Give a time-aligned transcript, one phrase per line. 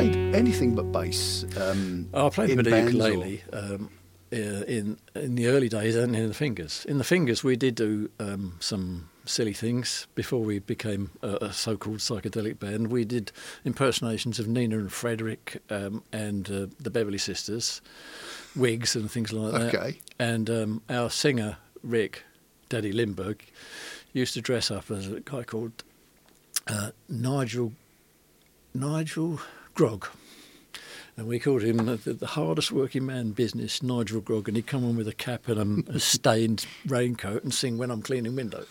[0.00, 1.44] played anything but bass?
[1.56, 3.90] Um, Oh, I played a bit of ukulele um,
[4.30, 6.84] in in the early days and in the fingers.
[6.86, 11.52] In the fingers, we did do um, some silly things before we became a, a
[11.52, 12.88] so-called psychedelic band.
[12.88, 13.30] We did
[13.64, 17.80] impersonations of Nina and Frederik um, and uh, the Beverley Sisters,
[18.56, 19.74] wigs and things like that.
[19.74, 19.98] Okay.
[20.18, 22.24] And um, our singer Rick,
[22.68, 23.42] Daddy Lindbergh,
[24.12, 25.84] used to dress up as a guy called
[26.66, 27.72] uh, Nigel
[28.74, 29.40] Nigel
[29.80, 30.08] Grog.
[31.16, 34.66] And we called him the, the hardest working man in business, Nigel Grog, and he'd
[34.66, 38.36] come on with a cap and a, a stained raincoat and sing when I'm cleaning
[38.36, 38.68] windows.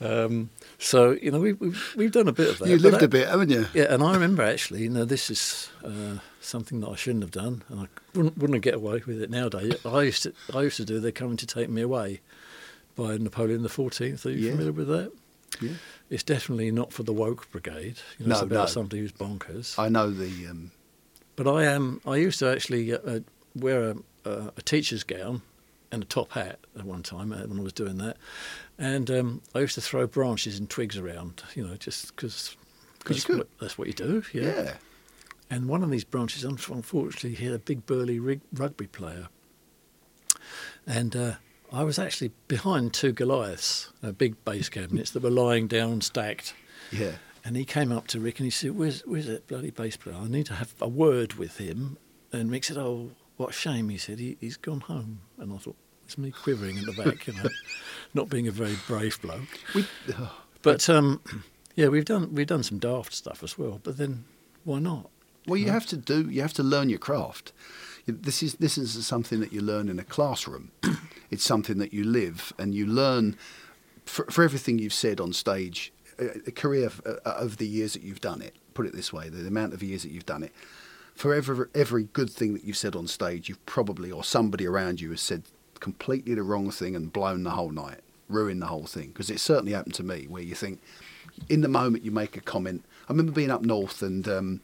[0.00, 2.68] Um, so you know we, we've we've done a bit of that.
[2.68, 3.66] You lived that- a bit, haven't you?
[3.74, 7.32] yeah, and I remember actually, you know, this is uh, something that I shouldn't have
[7.32, 9.74] done, and I wouldn't, wouldn't get away with it nowadays.
[9.84, 12.20] I used to, I used to do "They're Coming to Take Me Away"
[12.94, 14.24] by Napoleon the Fourteenth.
[14.26, 14.50] Are you Yeah.
[14.52, 15.12] familiar with that?
[15.60, 15.72] Yeah.
[16.10, 17.98] It's definitely not for the woke brigade.
[18.18, 18.66] You know, it's No, about no.
[18.66, 19.78] somebody who's bonkers.
[19.78, 20.46] I know the.
[20.48, 20.70] Um,
[21.36, 22.00] But I am.
[22.06, 23.20] I used to actually uh, uh,
[23.54, 25.42] wear a, a, a teacher's gown
[25.92, 28.16] and a top hat at one time uh, when I was doing that,
[28.78, 31.42] and um, I used to throw branches and twigs around.
[31.54, 32.56] You know, just because.
[33.04, 33.38] could.
[33.38, 34.22] What, that's what you do.
[34.32, 34.74] yeah.
[35.50, 39.28] And one of these branches, unfortunately, hit a big burly rig- rugby player.
[40.86, 41.34] And uh,
[41.72, 46.54] I was actually behind two Goliaths, uh, big base cabinets that were lying down stacked.
[46.90, 47.12] Yeah.
[47.44, 50.16] And he came up to Rick and he said, "Where's where's that bloody bass player?
[50.16, 51.98] I need to have a word with him."
[52.32, 55.56] And Rick said, "Oh, what a shame." He said, he, "He's gone home." And I
[55.56, 57.48] thought, "It's me quivering in the back, you know,
[58.14, 61.22] not being a very brave bloke." We, oh, But um,
[61.76, 63.80] yeah, we've done we've done some daft stuff as well.
[63.82, 64.24] But then,
[64.64, 65.10] why not?
[65.48, 66.28] well, you have to do.
[66.28, 67.52] You have to learn your craft.
[68.06, 70.70] This is this is something that you learn in a classroom.
[71.30, 73.36] It's something that you live and you learn.
[74.06, 78.02] For, for everything you've said on stage, a, career of, uh, of the years that
[78.02, 78.54] you've done it.
[78.74, 80.52] Put it this way: the amount of years that you've done it.
[81.14, 85.00] For every every good thing that you've said on stage, you've probably or somebody around
[85.00, 85.42] you has said
[85.80, 89.08] completely the wrong thing and blown the whole night, ruined the whole thing.
[89.08, 90.80] Because it certainly happened to me, where you think,
[91.48, 92.84] in the moment you make a comment.
[93.08, 94.28] I remember being up north and.
[94.28, 94.60] Um,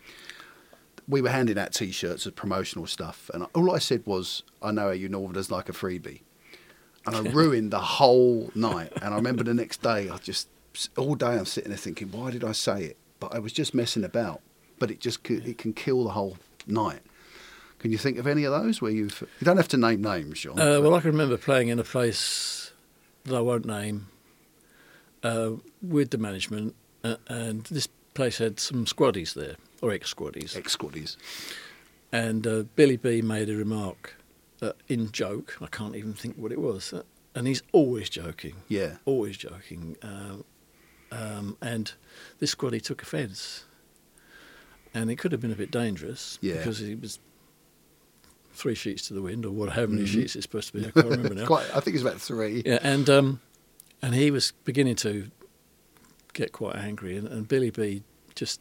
[1.07, 4.85] we were handing out T-shirts as promotional stuff, and all I said was, "I know
[4.87, 6.23] how you Northerners like a freebie,"
[7.07, 8.93] and I ruined the whole night.
[9.03, 10.49] And I remember the next day, I just
[10.97, 13.75] all day I'm sitting there thinking, "Why did I say it?" But I was just
[13.75, 14.41] messing about.
[14.79, 17.01] But it just it can kill the whole night.
[17.79, 19.23] Can you think of any of those where you've?
[19.41, 20.59] You don't have to name names, Sean.
[20.59, 22.73] Uh, well, I can remember playing in a place
[23.25, 24.09] that I won't name
[25.23, 30.57] uh, with the management, uh, and this place had some squaddies there, or ex-squaddies.
[30.57, 31.17] ex squaddies.
[32.13, 34.15] And uh, Billy B made a remark
[34.65, 35.57] uh, in joke.
[35.61, 36.93] I can't even think what it was.
[36.93, 37.03] Uh,
[37.35, 39.97] and he's always joking, Yeah, always joking.
[40.03, 40.45] Um,
[41.11, 41.93] um, and
[42.39, 43.65] this squaddy took offence.
[44.93, 46.59] And it could have been a bit dangerous Yeah.
[46.59, 47.19] because he was
[48.53, 50.07] three sheets to the wind, or what, how many Mhm.
[50.13, 50.87] sheets it's supposed to be.
[50.87, 51.47] I can't remember now.
[51.47, 51.67] quite.
[51.75, 52.63] I think it's about three.
[52.65, 53.41] Yeah, and um,
[54.01, 55.31] and he was beginning to
[56.35, 58.03] get quite angry, and, and Billy B
[58.37, 58.61] just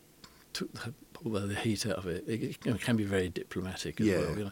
[0.53, 0.93] took the,
[1.25, 2.23] all the heat out of it.
[2.27, 4.19] It, it can be very diplomatic as Yeah.
[4.19, 4.51] well, you know.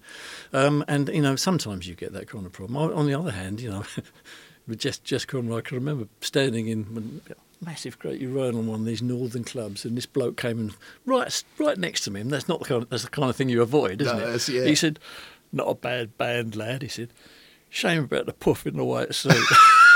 [0.53, 2.77] Um, and you know, sometimes you get that kind of problem.
[2.93, 3.83] On the other hand, you know,
[4.67, 7.21] with Jess, Jess Conrad, I can remember standing in
[7.63, 10.73] massive great urinal on one of these northern clubs, and this bloke came and
[11.05, 12.21] right right next to me.
[12.21, 14.27] And that's not the kind of, that's the kind of thing you avoid, isn't No,
[14.33, 14.47] it?
[14.49, 14.65] yeah.
[14.65, 14.99] He said,
[15.51, 17.09] "Not a bad band, lad." He said.
[17.73, 19.31] Shame about the puff in the white suit.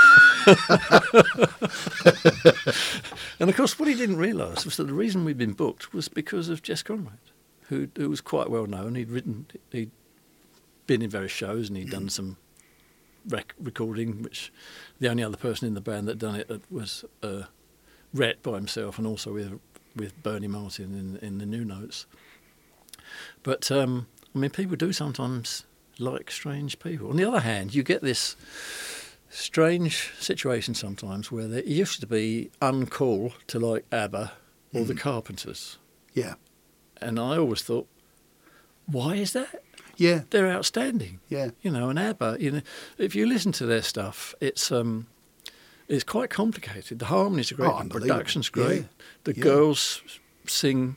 [3.40, 6.08] and of course, what he didn't realise was that the reason we'd been booked was
[6.08, 7.18] because of Jess Conrad,
[7.68, 8.94] who, who was quite well known.
[8.94, 9.90] He'd written, he'd
[10.86, 12.36] been in various shows, and he'd done some
[13.28, 14.22] rec- recording.
[14.22, 14.52] Which
[15.00, 17.42] the only other person in the band that done it was uh,
[18.14, 19.58] Rhett by himself, and also with
[19.96, 22.06] with Bernie Martin in in the New Notes.
[23.42, 25.64] But um, I mean, people do sometimes
[25.98, 27.10] like strange people.
[27.10, 28.36] On the other hand, you get this
[29.36, 34.32] strange situation sometimes where there used to be uncool to like ABBA
[34.74, 35.78] or the Carpenters.
[36.14, 36.34] Yeah,
[37.00, 37.86] And I always thought,
[38.86, 39.62] why is that?
[39.96, 41.20] yeah, They're outstanding.
[41.28, 41.50] yeah.
[41.62, 42.60] You know, and ABBA, you know,
[42.98, 45.06] if you listen to their stuff, it's um,
[45.88, 46.98] it's quite complicated.
[46.98, 48.80] The harmonies are great, Oh, the production's great.
[48.82, 48.86] Yeah.
[49.24, 49.42] The Yeah.
[49.42, 50.02] girls
[50.46, 50.96] sing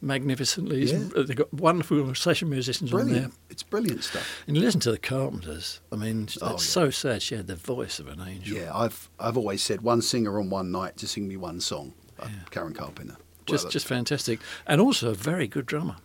[0.00, 0.84] magnificently.
[0.84, 1.08] Yeah.
[1.16, 3.30] They've got wonderful session musicians on there.
[3.50, 4.42] It's brilliant stuff.
[4.46, 5.80] And you listen to the Carpenters.
[5.92, 6.56] I mean, it's Oh, yeah.
[6.56, 7.22] so sad.
[7.22, 8.56] She had the voice of an angel.
[8.56, 11.94] Yeah, I've I've always said one singer on one night to sing me one song.
[12.18, 13.16] Uh, Karen Carpenter.
[13.46, 15.96] just Well, just fantastic, and also a very good drummer.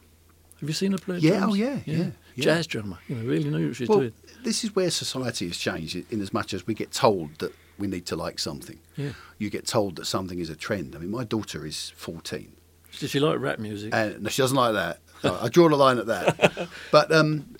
[0.60, 1.18] Have you seen her play?
[1.18, 1.51] Yeah, drums?
[1.51, 1.98] oh, yeah, yeah,
[2.36, 2.44] yeah.
[2.44, 3.00] jazz drummer.
[3.07, 4.13] You know, really knew what she was well, doing.
[4.44, 7.88] this is where society has changed in as much as we get told that we
[7.88, 8.80] need to like something.
[8.96, 9.10] Yeah.
[9.39, 10.96] You get told that something is a trend.
[10.96, 12.54] I mean, my daughter is 14
[13.00, 13.94] Did she like rap music?
[13.94, 15.00] And no, she doesn't like that.
[15.24, 16.68] I draw the line at that.
[16.92, 17.56] But um,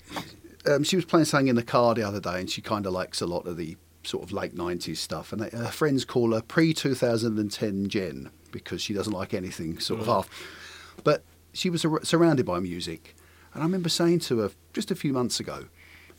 [0.66, 2.92] um, she was playing something in the car the other day, and she kind of
[2.92, 5.32] likes a lot of the sort of late '90s stuff.
[5.32, 10.06] And they, her friends call her pre-2010 Jen because she doesn't like anything sort of
[10.08, 10.14] Right.
[10.14, 10.30] half.
[11.02, 13.14] But she was sur- surrounded by music,
[13.52, 15.66] and I remember saying to her just a few months ago,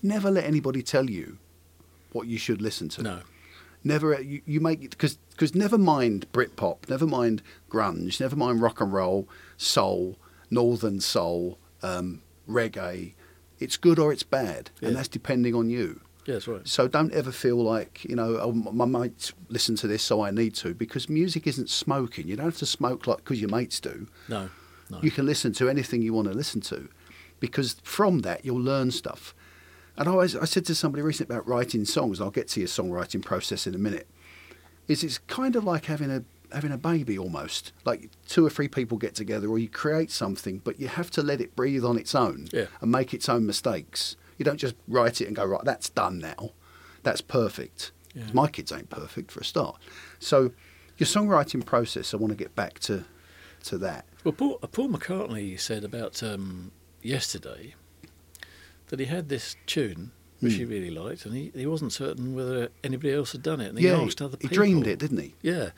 [0.02, 1.38] "Never let anybody tell you
[2.12, 3.20] what you should listen to." no.
[3.86, 8.60] Never you, you make it because because never mind Britpop, never mind grunge, never mind
[8.62, 10.18] rock and roll, soul,
[10.50, 13.14] northern soul, um, reggae.
[13.60, 14.88] It's good or it's bad, Yeah.
[14.90, 16.02] and that's depending on you.
[16.26, 16.68] Yeah, that's right.
[16.68, 20.32] So don't ever feel like you know oh, my mates listen to this, so I
[20.32, 22.28] need to because music isn't smoking.
[22.28, 24.08] You don't have to smoke like because your mates do.
[24.28, 24.50] No,
[24.90, 25.00] no.
[25.04, 26.90] You can listen to anything you want to listen to,
[27.40, 29.36] because from that you'll learn stuff.
[29.98, 32.20] And I always, I said to somebody recently about writing songs.
[32.20, 34.08] I'll get to your songwriting process in a minute.
[34.88, 37.72] Is it's kind of like having a having a baby almost.
[37.86, 41.24] Like two or three people get together, or you create something, but you have to
[41.24, 42.66] let it breathe on its own Yeah.
[42.82, 44.16] and make its own mistakes.
[44.38, 45.64] You don't just write it and go right.
[45.64, 46.52] That's done now.
[47.04, 47.92] That's perfect.
[48.14, 48.24] Yeah.
[48.34, 49.82] My kids ain't perfect for a start.
[50.20, 50.52] So
[50.98, 52.14] your songwriting process.
[52.14, 53.06] I want to get back to
[53.64, 54.06] to that.
[54.24, 56.72] Well, Paul, uh, Paul McCartney said about um,
[57.02, 57.74] yesterday
[58.88, 60.12] that he had this tune
[60.42, 60.60] which Hmm.
[60.60, 63.70] he really liked, and he, he wasn't certain whether anybody else had done it.
[63.70, 64.50] And he yeah, asked other people.
[64.50, 65.34] he dreamed it, didn't he?
[65.42, 65.70] Yeah,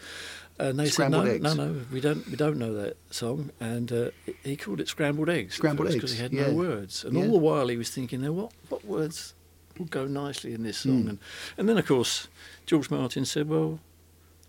[0.57, 1.55] and they Scrambled said no, eggs.
[1.57, 4.09] no, no, we don't, we don't know that song, and uh,
[4.43, 5.53] he called it scrambled eggs.
[5.53, 5.95] Scrambled Eggs.
[5.95, 6.47] because he had yeah.
[6.47, 7.25] no words, and Yeah.
[7.25, 9.35] all the while he was thinking, now what what words
[9.77, 11.09] will go nicely in this song, Mm.
[11.09, 11.19] and
[11.57, 12.27] and then of course
[12.65, 13.79] George Martin said, well,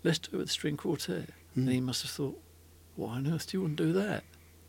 [0.03, 1.57] let's do it with the string quartet, Mm.
[1.67, 2.41] and he must have thought,
[2.95, 4.23] why on earth do you want to do that?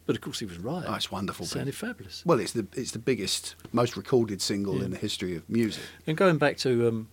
[0.06, 0.84] But of course he was right.
[0.86, 1.44] Oh, it's wonderful.
[1.44, 2.24] It sounded fabulous.
[2.26, 4.84] Well, it's the it's the biggest, most recorded single Yeah.
[4.86, 5.82] in the history of music.
[6.06, 7.08] And going back to um,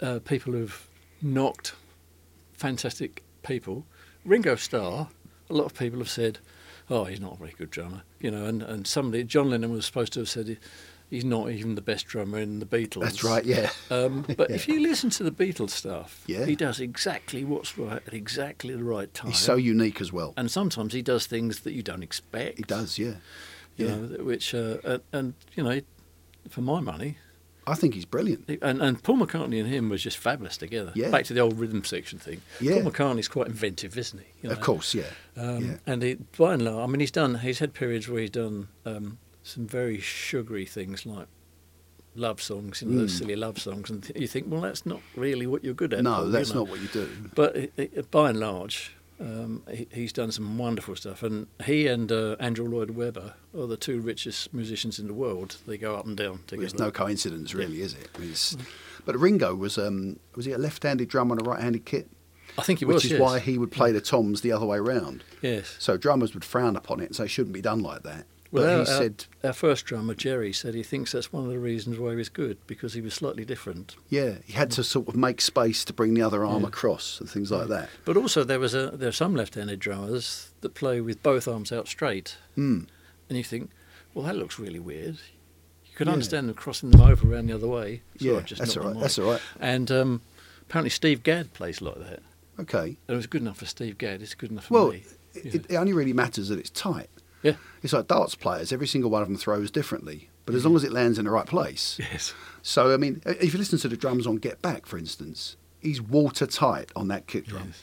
[0.00, 0.88] uh, people who've
[1.22, 1.74] knocked
[2.52, 3.84] fantastic people,
[4.24, 5.08] Ringo Starr,
[5.48, 6.38] a lot of people have said,
[6.88, 8.02] oh, he's not a very good drummer.
[8.20, 10.58] You know, and, and somebody, John Lennon was supposed to have said
[11.10, 13.02] he's not even the best drummer in the Beatles.
[13.02, 13.44] That's right.
[13.44, 13.70] Yeah.
[13.90, 16.46] Um, but if you listen to the Beatles stuff, Yeah.
[16.46, 19.30] he does exactly what's right at exactly the right time.
[19.32, 20.32] He's so unique as well.
[20.36, 22.58] and sometimes he does things that you don't expect.
[22.58, 22.98] He does.
[22.98, 23.14] Yeah.
[23.76, 23.96] You Yeah.
[23.96, 25.80] know, which, uh, and, and, you know,
[26.48, 27.18] for my money,
[27.66, 28.48] I think he's brilliant.
[28.62, 30.92] and, and Paul McCartney and him was just fabulous together.
[30.94, 31.10] Yeah.
[31.10, 32.40] Back to the old rhythm section thing.
[32.60, 32.80] Yeah.
[32.82, 34.26] Paul McCartney's quite inventive, isn't he?
[34.42, 34.94] You Of course.
[34.94, 35.04] Yeah.
[35.36, 35.76] Um, yeah.
[35.86, 37.36] And he, by and large, I mean, he's done.
[37.36, 39.18] He's had periods where he's done um,
[39.50, 41.26] some very sugary things like
[42.14, 43.18] love songs, you know, those Mm.
[43.18, 46.02] silly love songs, and th- you think, well, that's not really what you're good at.
[46.02, 46.60] No, Paul, you that's know.
[46.64, 47.08] not what you do.
[47.34, 51.86] But it, it, by and large, um, he, he's done some wonderful stuff, and he
[51.86, 55.58] and uh, Andrew Lloyd Webber are the two richest musicians in the world.
[55.66, 56.64] They go up and down Well, together.
[56.66, 58.08] it's no coincidence, really, is it?
[58.14, 58.32] I mean, Mm.
[58.32, 58.56] it's-
[59.06, 62.08] but Ringo was um, was he a left-handed drummer on a right-handed kit?
[62.58, 62.96] I think he was.
[62.96, 63.12] Which was.
[63.12, 63.20] is yes.
[63.20, 65.22] why he would play the toms the other way round.
[65.40, 65.76] Yes.
[65.78, 68.26] So drummers would frown upon it and say shouldn't be done like that.
[68.52, 71.50] Well, but he our- said, our first drummer Jerry said he thinks that's one of
[71.50, 73.94] the reasons why he was good because he was slightly different.
[74.08, 76.68] yeah, he had to sort of make space to bring the other arm Yeah.
[76.68, 77.88] across and things like that.
[78.04, 81.70] But also there was a there are some left-handed drummers that play with both arms
[81.70, 82.86] out straight, Mm.
[83.28, 83.70] and you think,
[84.14, 85.18] well, that looks really weird.
[85.86, 86.14] You can Yeah.
[86.14, 88.02] understand them crossing them over around the other way.
[88.18, 88.98] Sorry, Yeah, just that's all right.
[89.00, 89.40] That's all right.
[89.60, 90.22] And um,
[90.62, 92.20] apparently Steve Gadd plays like that.
[92.58, 92.96] Okay.
[93.06, 94.20] And it was good enough for Steve Gadd.
[94.22, 95.04] It's good enough for Well, me.
[95.34, 97.08] it, it only really matters that it's tight.
[97.42, 97.54] Yeah.
[97.82, 98.72] It's like darts players.
[98.72, 101.30] Every single one of them throws differently, but as long as it lands in the
[101.30, 101.96] right place.
[101.98, 102.34] Yes.
[102.62, 106.00] So I mean, if you listen to the drums on Get Back, for instance, he's
[106.02, 107.82] watertight on that kick drum, Yes.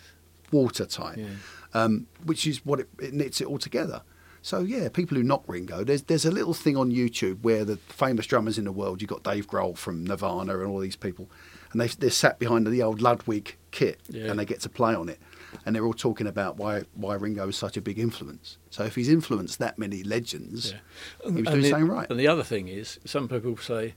[0.52, 1.26] watertight, Yeah.
[1.74, 4.02] um, which is what it, it knits it all together.
[4.44, 7.78] So yeah, people who knock Ringo, there's there's a little thing on YouTube where the
[7.78, 11.30] famous drummers in the world, you've got Dave Grohl from Nirvana and all these people,
[11.72, 14.26] and they they're sat behind the old Ludwig kit Yeah.
[14.30, 15.20] and they get to play on it,
[15.66, 18.58] and they're all talking about why why Ringo is such a big influence.
[18.70, 20.78] So if he's influenced that many legends, Yeah.
[21.24, 22.10] he was And doing the, something right.
[22.10, 23.94] And the other thing is, some people say,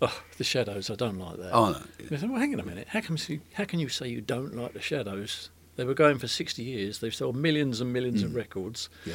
[0.00, 2.64] "Oh, the Shadows, I don't like that." Oh no, I said, well, hang on a
[2.64, 2.88] minute.
[2.88, 5.50] How, come you, how can you say you don't like the Shadows?
[5.76, 6.98] They were going for 60 years.
[6.98, 8.36] They've sold millions and millions of Mm.
[8.36, 8.90] records.
[9.06, 9.14] yeah,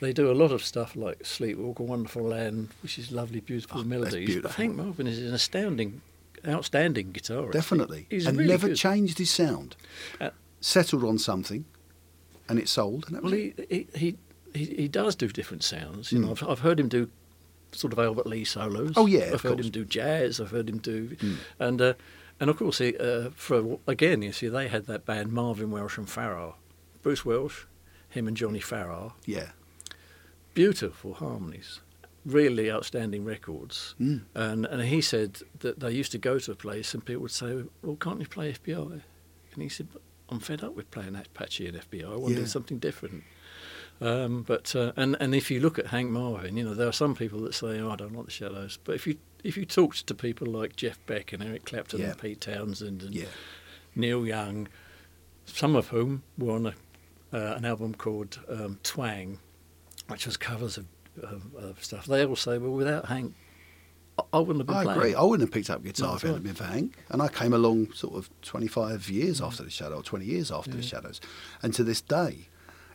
[0.00, 3.80] They do a lot of stuff like Sleepwalk, A Wonderful Land, which is lovely, beautiful
[3.80, 4.26] Oh, melodies.
[4.26, 4.50] beautiful.
[4.50, 6.02] But Hank Marvin is an astounding,
[6.46, 7.52] outstanding guitarist.
[7.52, 8.76] definitely, He's and really never good.
[8.76, 9.74] changed his sound.
[10.20, 10.30] Uh,
[10.66, 11.64] Settled on something,
[12.48, 13.06] and it sold.
[13.08, 16.10] And Well, he, he, he, he, does do different sounds.
[16.10, 16.42] You know, Mm.
[16.42, 17.08] I've, I've heard him do
[17.70, 18.94] sort of Albert Lee solos.
[18.96, 19.66] Oh, yeah, I've heard course.
[19.66, 20.40] him do jazz.
[20.40, 21.36] I've heard him do, Mm.
[21.60, 21.94] and uh,
[22.40, 25.98] and of course, he, uh, for again, you see, they had that band Marvin Welch
[25.98, 26.54] and Farrar,
[27.04, 27.66] Bruce Welch,
[28.08, 29.50] him and Johnny Farrar, yeah,
[30.54, 31.80] beautiful harmonies,
[32.24, 33.94] really outstanding records.
[34.00, 34.22] Mm.
[34.34, 37.30] And and he said that they used to go to a place and people would
[37.30, 39.00] say, "Well, can't you play FBI?"
[39.54, 39.88] And he said,
[40.28, 42.04] "I'm fed up with playing Apache and FBI.
[42.04, 42.40] I want to Yeah.
[42.40, 43.24] do something different."
[44.00, 46.92] Um, but uh, and and if you look at Hank Marvin, you know there are
[46.92, 49.64] some people that say, "Oh, I don't like the Shadows," but if you if you
[49.64, 52.10] talked to people like Jeff Beck and Eric Clapton Yeah.
[52.10, 53.26] and Pete Townshend and Yeah.
[53.94, 54.68] Neil Young,
[55.46, 56.74] some of whom were on a,
[57.32, 59.38] uh, an album called um, Twang,
[60.08, 60.86] which was covers of,
[61.22, 62.04] of, of stuff.
[62.06, 63.34] They all say, "Well, without Hank,
[64.32, 65.14] I, wouldn't have been I playing." agree.
[65.14, 66.96] I wouldn't have picked up guitar No, if it hadn't been for Hank.
[67.10, 69.46] And I came along sort of 25 years Mm.
[69.46, 71.20] after the Shadow, or 20 years after the Shadows.
[71.62, 72.48] And to this day,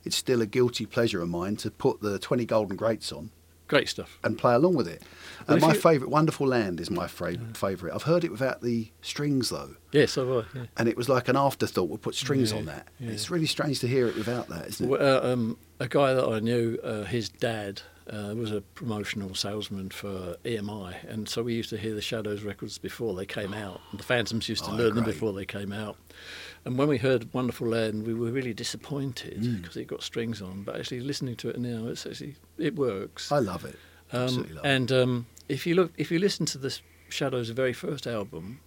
[0.03, 3.29] it's still a guilty pleasure of mine to put the 20 Golden Greats on
[3.67, 4.17] Great stuff.
[4.23, 5.03] and play along with it.
[5.45, 7.93] But And my you- favourite, Wonderful Land, is my fra- favourite.
[7.93, 10.45] I've heard it without the strings though, Yes, I was.
[10.55, 10.63] Yeah.
[10.77, 11.89] and it was like an afterthought.
[11.89, 12.87] We put strings Yeah, on that.
[12.99, 13.11] yeah.
[13.11, 14.89] It's really strange to hear it without that, isn't it?
[14.89, 19.35] Well, uh, um, a guy that I knew, uh, his dad uh, was a promotional
[19.35, 23.53] salesman for EMI, and so we used to hear the Shadows records before they came
[23.53, 23.79] out.
[23.93, 25.97] The Phantoms used to Oh, learn them before they came out.
[26.65, 29.61] And when we heard Wonderful Land, we were really disappointed Mm.
[29.61, 30.63] because it got strings on.
[30.63, 33.31] But actually, listening to it now, it's actually it works.
[33.31, 33.77] I love it.
[34.13, 36.77] Um, Absolutely love and um, if you look, if you listen to the
[37.09, 38.59] Shadows' very first album,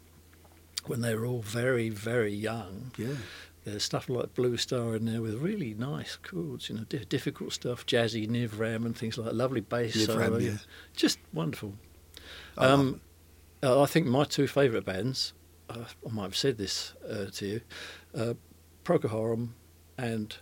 [0.87, 3.14] when they were all very, very young, Yeah.
[3.64, 7.52] There's stuff like Blue Star in there with really nice chords, you know, di- difficult
[7.52, 9.35] stuff, jazzy Nivram and things like that.
[9.35, 10.56] Lovely bass Nivram, solo, yeah.
[10.94, 11.75] just wonderful.
[12.59, 13.00] I Um,
[13.62, 15.33] uh, I think my two favourite bands,
[15.71, 17.61] uh, I might have said this uh, to you,
[18.14, 18.35] uh,
[19.97, 20.37] and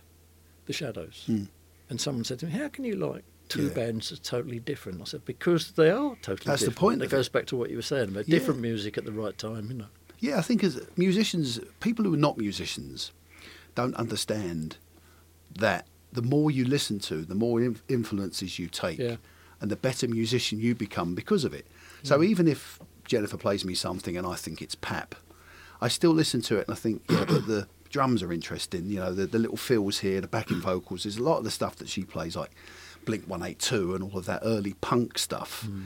[0.65, 1.23] The Shadows.
[1.25, 1.43] Hmm.
[1.89, 3.73] And someone said to me, "How can you like two Yeah.
[3.73, 7.09] bands are totally different?" I said, "Because they are totally different That's the point That
[7.09, 8.37] goes back to what you were saying about Yeah.
[8.37, 9.87] different music at the right time, you know."
[10.23, 13.11] Yeah, I think as musicians, people who are not musicians
[13.75, 14.77] don't understand
[15.59, 19.17] that the more you listen to, the more inf- influences you take, Yeah.
[19.59, 21.67] and the better musician you become because of it.
[22.03, 22.25] So mm.
[22.25, 25.15] even if Jennifer plays me something and I think it's pap,
[25.81, 28.85] I still listen to it and I think, yeah, but the drums are interesting.
[28.85, 31.03] You know, the, the little fills here, the backing vocals.
[31.03, 32.51] There's a lot of the stuff that she plays, like
[33.03, 35.83] Blink 182 and all of that early punk stuff mm.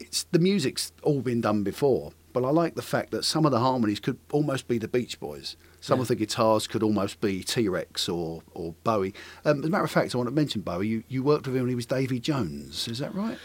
[0.00, 3.52] It's the music's all been done before, but I like the fact that some of
[3.52, 5.56] the harmonies could almost be the Beach Boys.
[5.80, 6.02] Some Yeah.
[6.02, 9.14] of the guitars could almost be T Rex or, or Bowie.
[9.44, 10.88] Um, as a matter of fact, I want to mention Bowie.
[10.88, 13.38] You, you worked with him when he was Davy Jones, is that right?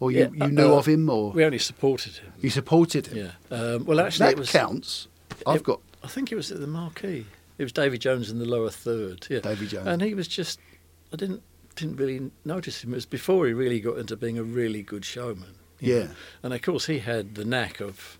[0.00, 2.32] Or you, Yeah, you knew uh, of him, or We only supported him.
[2.40, 3.30] you supported him?
[3.50, 3.56] Yeah.
[3.56, 4.50] Um, well, actually, that it was.
[4.50, 5.08] counts.
[5.46, 7.26] I've it- got I think it was at the Marquee.
[7.58, 9.26] It was Davy Jones in the lower third.
[9.28, 9.86] Yeah, Davy Jones.
[9.86, 10.58] and he was just.
[11.12, 11.42] I didn't
[11.76, 12.92] didn't really notice him.
[12.92, 15.54] It was before he really got into being a really good showman.
[15.80, 16.04] Yeah.
[16.04, 16.10] know.
[16.44, 18.18] and of course he had the knack of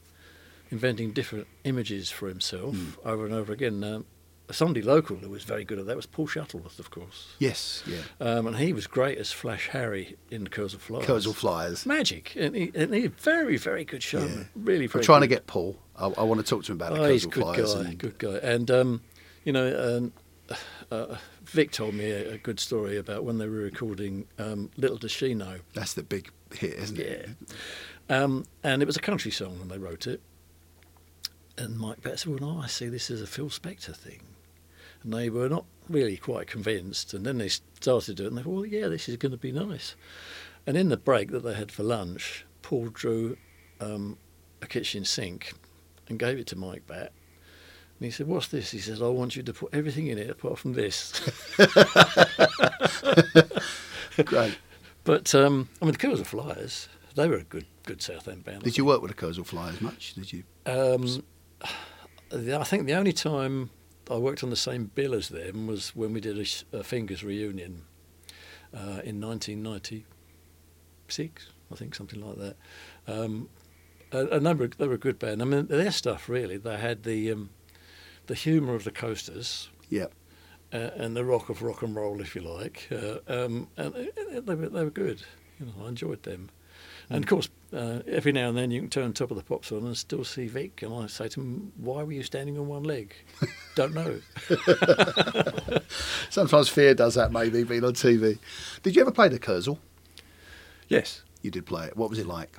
[0.71, 2.91] inventing different images for himself Hmm.
[3.09, 3.83] over and over again.
[3.85, 4.07] Um,
[4.51, 7.29] somebody local who was very good at that was Paul Shuttleworth, of course.
[7.39, 7.99] yes, yeah.
[8.21, 11.07] Um, and he was great as Flash Harry in Kursaal Flyers.
[11.07, 11.87] Curls or Flyers.
[11.87, 14.39] Magic, and he, and very, very good showman.
[14.39, 14.45] Yeah.
[14.57, 15.77] Really, I'm very trying to get Paul.
[15.97, 17.75] I, I want to talk to him about Oh, Kursaal he's a good Flyers.
[17.75, 18.35] guy, and- good guy.
[18.43, 19.01] And um,
[19.45, 20.57] you know, um,
[20.91, 21.17] uh,
[21.51, 25.11] Vic told me a, a good story about when they were recording um, "Little Does
[25.11, 27.29] She Know." That's the big hit, isn't it?
[28.09, 28.23] Yeah.
[28.23, 30.21] Um, and it was a country song when they wrote it.
[31.59, 34.23] And Mike Batt said, "Well, no, I see this as a Phil Spector thing."
[35.03, 37.15] And they were not really quite convinced.
[37.15, 39.39] And then they started doing it, and they thought, "Well, yeah, this is going to
[39.39, 39.97] be nice."
[40.67, 43.37] And in the break that they had for lunch, Paul drew
[43.81, 44.19] um,
[44.63, 45.55] a kitchen sink
[46.09, 47.13] and gave it to Mike Batt.
[48.01, 50.31] And he said, "What's this?" He says, "I want you to put everything in it
[50.31, 51.21] apart from this."
[54.25, 54.57] Great.
[55.05, 58.63] but um, I mean, the Kursaal Flyers, they were a good, good South End band.
[58.63, 60.15] Did you work with the Kursaal Flyers much?
[60.15, 60.45] Did you?
[60.65, 61.23] Um,
[62.33, 63.69] I think the only time
[64.11, 66.39] I worked on the same bill as them was when we did
[66.73, 67.83] a Fingers reunion
[68.73, 72.57] uh, in 1996, I think, something like that.
[73.07, 73.51] Um,
[74.11, 75.43] and they, were, they were a good band.
[75.43, 76.57] I mean, their stuff really.
[76.57, 77.51] They had the um,
[78.31, 79.69] the humour of the Coasters.
[79.89, 80.07] Yeah.
[80.73, 83.93] Uh, and the rock of rock and roll, if you like, uh, um, and
[84.47, 85.21] they were they were good.
[85.59, 86.49] You know, I enjoyed them.
[87.11, 89.73] And of course, uh, every now and then you can turn Top of the Pops
[89.73, 92.69] on and still see Vic, and I say to him, "Why were you standing on
[92.69, 93.17] one leg?"
[93.75, 94.21] Don't know.
[96.31, 98.39] Sometimes fear does that, maybe, being on TV.
[98.85, 99.79] Did you ever play the Kursaal?
[100.87, 101.25] Yes.
[101.43, 101.97] You did play it.
[101.97, 102.57] What was it like?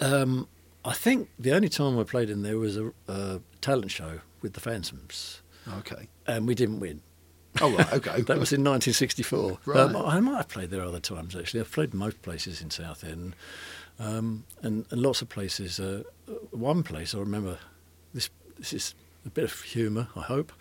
[0.00, 0.48] Um,
[0.84, 4.54] I think the only time I played in there was a, a talent show with
[4.54, 5.42] the Phantoms,
[5.78, 6.08] Okay.
[6.26, 7.00] and we didn't win.
[7.60, 8.20] Oh, right, okay.
[8.22, 9.58] that was in 1964.
[9.64, 9.78] Right.
[9.80, 11.60] Um, I might have played there other times actually.
[11.60, 13.34] I've played most places in Southend,
[13.98, 15.80] um, and, and lots of places.
[15.80, 16.02] Uh,
[16.50, 17.58] one place I remember.
[18.14, 18.94] This this is
[19.26, 20.52] a bit of humour, I hope.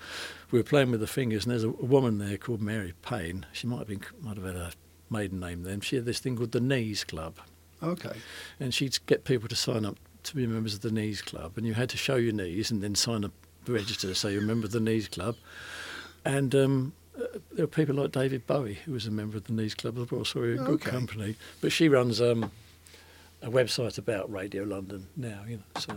[0.52, 3.46] We were playing with the fingers, and there's a, a woman there called Mary Payne.
[3.54, 4.72] She might have been might have had a
[5.10, 5.82] maiden name then.
[5.82, 7.36] She had this thing called the Knees Club,
[7.84, 8.14] Okay.
[8.60, 11.66] and she'd get people to sign up to be members of the Knees Club, and
[11.68, 13.32] you had to show your knees and then sign up,
[13.74, 15.36] register to say you're a member of the Knees Club.
[16.26, 19.54] And um, uh, there are people like David Bowie, who was a member of the
[19.54, 20.92] Knees Club as well, so we're in good Okay.
[20.92, 21.36] company.
[21.62, 22.52] But she runs um,
[23.42, 25.64] a website about Radio London now, you know.
[25.80, 25.94] So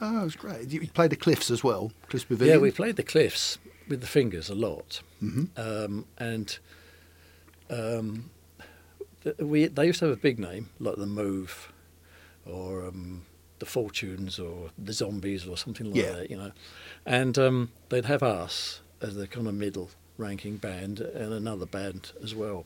[0.00, 0.68] Oh, it was great.
[0.70, 2.56] You played the Cliffs as well, Cliffs Pavilion.
[2.56, 6.58] yeah, we played the Cliffs with the Fingers a lot, hmm um, and
[7.70, 8.30] um,
[9.22, 11.72] th- we they used to have a big name like the Move,
[12.46, 13.22] or um,
[13.62, 16.12] the Fortunes, or the Zombies, or something like Yeah.
[16.16, 16.50] that, you know.
[17.06, 19.88] And um, they'd have us as the kind of middle
[20.18, 22.64] ranking band and another band as well,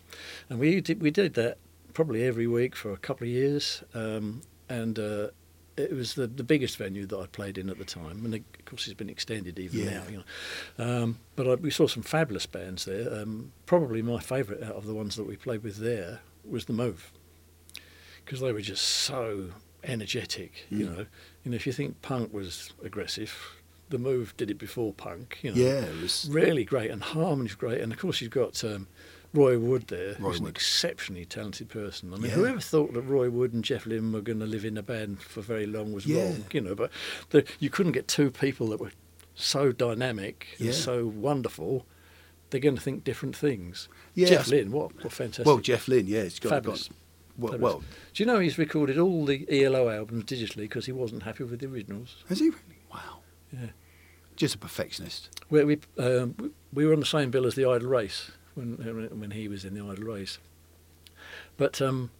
[0.49, 1.59] and we did we did that
[1.93, 4.99] probably every week for a couple of years, um, and.
[4.99, 5.29] Uh,
[5.79, 8.65] it was the, the biggest venue that I played in at the time, and of
[8.65, 9.91] course it's been extended even Yeah.
[9.99, 10.03] now.
[10.11, 10.19] You
[10.79, 13.13] know, um, but I, we saw some fabulous bands there.
[13.15, 16.73] Um, probably my favourite out of the ones that we played with there was the
[16.73, 17.13] Move,
[18.25, 19.51] because they were just so
[19.87, 20.53] energetic.
[20.71, 20.97] You Mm.
[20.97, 21.07] know,
[21.45, 23.35] you know if you think punk was aggressive,
[23.89, 25.39] the Move did it before punk.
[25.43, 26.29] You know, Yeah, it was.
[26.31, 28.63] really great, and harmony's great, and of course you've got.
[28.65, 28.89] Um,
[29.35, 32.15] Roy Wood there, Roy who's an exceptionally talented person.
[32.15, 32.37] I mean, Yeah.
[32.37, 35.21] whoever thought that Roy Wood and Jeff Lynne were going to live in a band
[35.21, 36.23] for very long was Yeah.
[36.25, 36.75] wrong, you know.
[36.75, 36.91] But
[37.31, 38.93] the, you couldn't get two people that were
[39.35, 40.67] so dynamic Yeah.
[40.69, 41.85] and so wonderful.
[42.49, 43.89] They're going to think different things.
[44.15, 44.29] Yeah.
[44.29, 45.45] Jeff Lynne, what, what fantastic!
[45.45, 46.89] Well, Jeff Lynne, yeah, he's got, Fabulous.
[46.89, 46.97] got
[47.39, 47.79] well, well,
[48.15, 51.61] Do you know he's recorded all the ELO albums digitally because he wasn't happy with
[51.61, 52.17] the originals?
[52.29, 52.79] has he really?
[52.93, 53.19] Wow,
[53.53, 53.71] Yeah.
[54.37, 55.31] just a perfectionist.
[55.49, 58.75] Where we um, we- we were on the same bill as the Idle Race when
[59.21, 60.39] when he was in the Idle Race.
[61.57, 62.11] But um,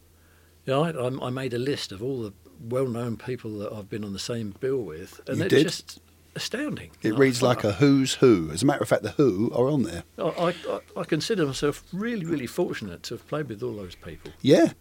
[0.65, 4.03] yeah, I, I I made a list of all the well-known people that I've been
[4.03, 5.63] on the same bill with, and You it's did?
[5.63, 5.99] just
[6.35, 6.89] astounding.
[7.01, 8.49] It You know, reads I- like a who's who.
[8.51, 10.03] As a matter of fact, the Who are on there.
[10.17, 14.31] I, I- I consider myself really, really fortunate to have played with all those people.
[14.41, 14.73] Yeah,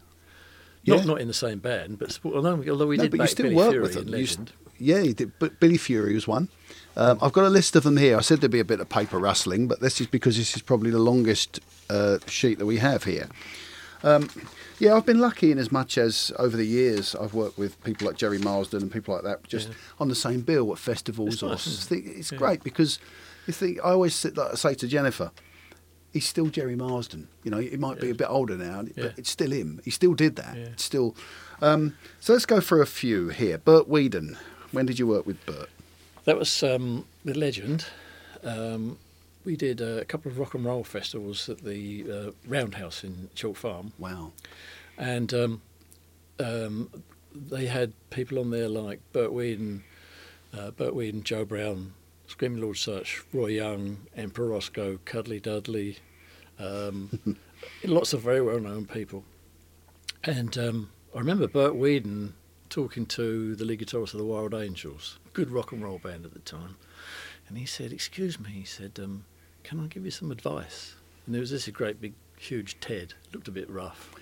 [0.87, 1.05] Not Yeah.
[1.05, 3.57] not in the same band, but although, although we no, did but you still Billy
[3.57, 4.09] work Fury with them.
[4.15, 6.49] You st- yeah, you did, but Billy Fury was one.
[6.97, 8.17] Um, I've got a list of them here.
[8.17, 10.63] I said there'd be a bit of paper rustling, but this is because this is
[10.63, 13.29] probably the longest uh, sheet that we have here.
[14.03, 14.29] Um,
[14.79, 18.07] yeah, I've been lucky in as much as over the years I've worked with people
[18.07, 19.75] like Gerry Marsden and people like that, just Yeah.
[20.01, 21.35] on the same bill at festivals.
[21.35, 22.39] It's nice, it's Yeah.
[22.39, 22.99] great because
[23.47, 25.31] you think I always sit, like, say to Jennifer,
[26.17, 27.29] he's still Gerry Marsden.
[27.45, 29.11] You know, he might be a bit older now, but Yeah.
[29.17, 29.81] it's still him.
[29.85, 30.57] He still did that.
[30.57, 30.65] Yeah.
[30.73, 31.15] It's still.
[31.63, 33.59] Um, so let's go through a few here.
[33.59, 34.37] Bert Weedon.
[34.73, 35.69] When did you work with Bert?
[36.25, 37.87] That was um, with Legend.
[38.43, 38.99] Um,
[39.45, 43.57] we did a couple of rock and roll festivals at the uh, Roundhouse in Chalk
[43.57, 44.33] Farm, Wow.
[44.99, 45.63] and um,
[46.41, 46.91] um,
[47.35, 49.85] they had people on there like Bert Weedon,
[50.57, 51.93] uh, Bert Weedon, Joe Brown,
[52.27, 55.99] Screaming Lord Sutch, Roy Young, Emperor Roscoe, Cuddly Dudley,
[56.59, 57.39] um,
[57.85, 59.25] lots of very well-known people.
[60.25, 62.35] And um, I remember Bert Weedon
[62.69, 66.33] talking to the lead guitarist of the Wild Angels, good rock and roll band at
[66.33, 66.77] the time,
[67.49, 69.25] and he said, "Excuse me," he said, um,
[69.63, 73.49] "Can I give you some advice?" And there was this great big, huge Ted, looked
[73.49, 74.13] a bit rough.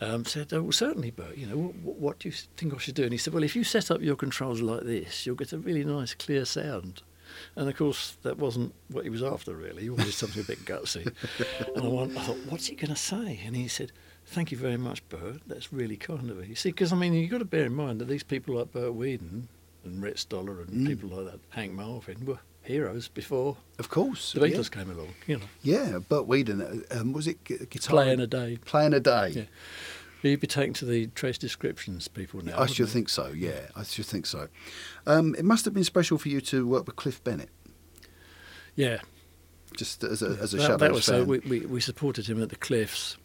[0.00, 2.96] Um, said, oh, well, certainly, Bert, you know, what, what do you think I should
[2.96, 3.04] do?
[3.04, 5.58] And he said, well, if you set up your controls like this, you'll get a
[5.58, 7.02] really nice, clear sound.
[7.56, 9.82] And of course, that wasn't what he was after, really.
[9.82, 11.04] He wanted something a bit gutsy.
[11.76, 13.40] and I, went, I thought, what's he going to say?
[13.44, 13.92] And he said,
[14.26, 15.40] thank you very much, Bert.
[15.46, 16.50] That's really kind of you.
[16.50, 18.72] You see, because, I mean, you've got to bear in mind that these people like
[18.72, 19.48] Bert Weedon
[19.84, 20.86] and Rhet Stoller and Mm.
[20.86, 24.32] people like that, Hank Marvin, were heroes before Of course.
[24.32, 24.56] the yeah.
[24.56, 26.62] Beatles came along, you know, Yeah, Bert Weedon.
[26.62, 27.90] uh, Um, was it guitar?
[27.90, 28.58] playing a day.
[28.64, 29.28] Playing a day.
[29.36, 29.42] Yeah.
[30.30, 32.58] You'd be taken to the trace descriptions people now.
[32.58, 33.28] I should think so.
[33.28, 34.48] Yeah, I should think so.
[35.06, 37.50] Um, it must have been special for you to work with Cliff Bennett,
[38.74, 39.00] Yeah,
[39.76, 41.22] just as a, as a that, that was fan.
[41.22, 41.24] so.
[41.24, 43.16] We, we, we supported him at the Cliffs,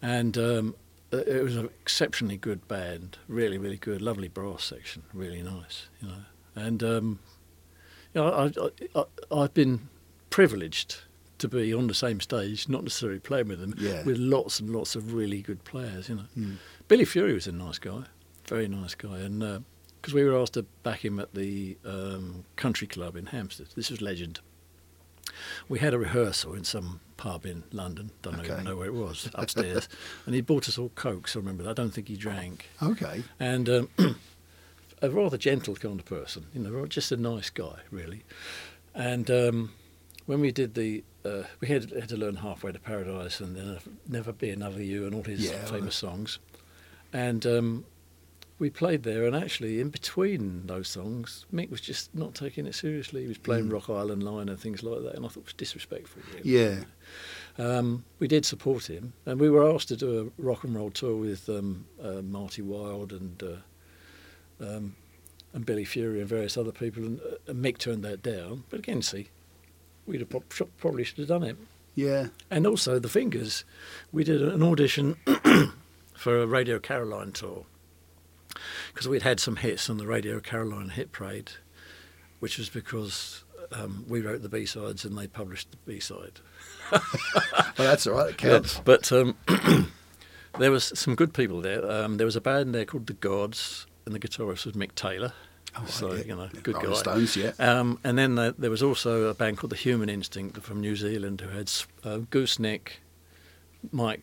[0.00, 0.74] and um,
[1.12, 3.18] uh, it was an exceptionally good band.
[3.28, 4.00] Really, really good.
[4.00, 5.02] Lovely brass section.
[5.12, 5.88] Really nice.
[6.00, 6.14] You know,
[6.54, 7.18] and um,
[8.14, 8.44] you know, I,
[9.00, 9.88] I, I, I've been
[10.30, 10.98] privileged
[11.42, 14.02] to be on the same stage, not necessarily playing with them, Yeah.
[14.04, 16.08] with lots and lots of really good players.
[16.08, 16.56] You know, Mm.
[16.88, 18.04] Billy Fury was a nice guy,
[18.48, 19.64] very nice guy, and
[20.00, 23.68] because we were asked to back him at the um, country club in Hampstead.
[23.76, 24.40] This was legend.
[25.68, 28.52] We had a rehearsal in some pub in London, don't Okay.
[28.52, 29.88] even know where it was, upstairs,
[30.26, 31.36] and he bought us all cokes.
[31.36, 31.70] I remember that.
[31.70, 33.22] I don't think he drank, Okay.
[33.38, 33.88] and um,
[35.02, 38.22] a rather gentle kind of person, you know, just a nice guy, really.
[38.94, 39.72] And um,
[40.26, 43.78] when we did the, uh, we had, had to learn halfway to Paradise and then
[44.08, 46.38] Never Be Another You and all his Yeah, famous songs,
[47.12, 47.84] and um,
[48.58, 49.26] we played there.
[49.26, 53.22] And actually, in between those songs, Mick was just not taking it seriously.
[53.22, 53.72] He was playing Mm.
[53.72, 56.22] Rock Island Line and things like that, and I thought it was disrespectful.
[56.34, 56.50] Really.
[56.50, 56.84] Yeah.
[57.58, 60.90] Um, we did support him, and we were asked to do a rock and roll
[60.90, 63.56] tour with um, uh, Marty Wilde and uh,
[64.64, 64.94] um,
[65.52, 68.64] and Billy Fury and various other people, and, uh, and Mick turned that down.
[68.70, 69.28] But again, see,
[70.06, 71.56] we'd have prob- probably should have done it.
[71.94, 72.28] Yeah.
[72.50, 73.64] And also the fingers.
[74.12, 75.16] We did an audition
[76.14, 77.66] for a Radio Caroline tour
[78.92, 81.52] because we'd had some hits on the Radio Caroline hit parade,
[82.40, 86.40] which was because um, we wrote the B sides and they published the B side.
[87.78, 88.30] Well, that's all right.
[88.30, 88.80] It counts.
[88.84, 89.34] But um,
[90.58, 91.90] there was some good people there.
[91.90, 95.32] Um, there was a band there called the Gods, and the guitarist was Mick Taylor.
[95.76, 96.22] Oh, so yeah.
[96.24, 96.96] you know, good Rolling guy.
[96.98, 97.52] Stones, yeah.
[97.58, 100.96] Um, and then there, there was also a band called the Human Instinct from New
[100.96, 101.70] Zealand who had
[102.04, 103.00] uh, gooseneck
[103.92, 104.20] mic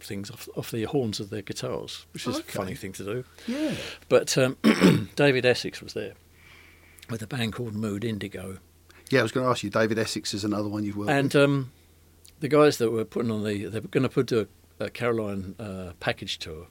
[0.00, 2.48] things off, off the horns of their guitars, which is Okay.
[2.48, 3.24] a funny thing to do.
[3.46, 3.74] Yeah.
[4.08, 4.56] But um,
[5.16, 6.12] David Essex was there
[7.08, 8.58] with a band called Mood Indigo.
[9.10, 9.70] Yeah, I was going to ask you.
[9.70, 11.42] David Essex is another one you've worked And with.
[11.42, 11.72] um,
[12.40, 14.46] the guys that were putting on the, they were going to put a,
[14.78, 16.66] a Caroline uh, package tour.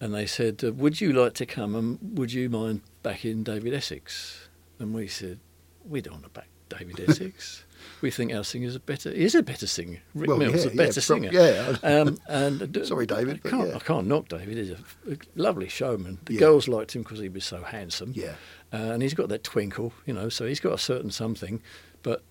[0.00, 3.72] And they said, uh, Would you like to come and would you mind backing David
[3.74, 4.48] Essex?
[4.78, 5.38] And we said,
[5.84, 7.64] We don't want to back David Essex.
[8.00, 10.00] we think our singer's a better, he is a better singer.
[10.14, 11.30] Rick Well, Mills yeah, a better yeah, singer.
[11.32, 11.76] yeah.
[11.82, 13.76] Um, and uh, Sorry, David, I can't, yeah.
[13.76, 14.56] I can't knock David.
[14.56, 14.78] He's a,
[15.12, 16.18] a lovely showman.
[16.24, 16.40] The Yeah.
[16.40, 18.12] girls liked him because he was so handsome.
[18.14, 18.34] Yeah.
[18.72, 21.62] Uh, and he's got that twinkle, you know, so he's got a certain something,
[22.02, 22.22] but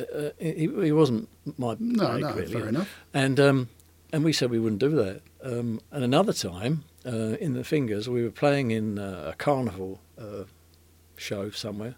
[0.00, 2.52] uh, he, he wasn't my No, no, really.
[2.52, 2.88] fair enough.
[3.14, 3.68] And um,
[4.12, 5.20] and we said we wouldn't do that.
[5.44, 10.00] Um, and another time uh, in the Fingers, we were playing in uh, a carnival
[10.18, 10.44] uh,
[11.16, 11.94] show somewhere,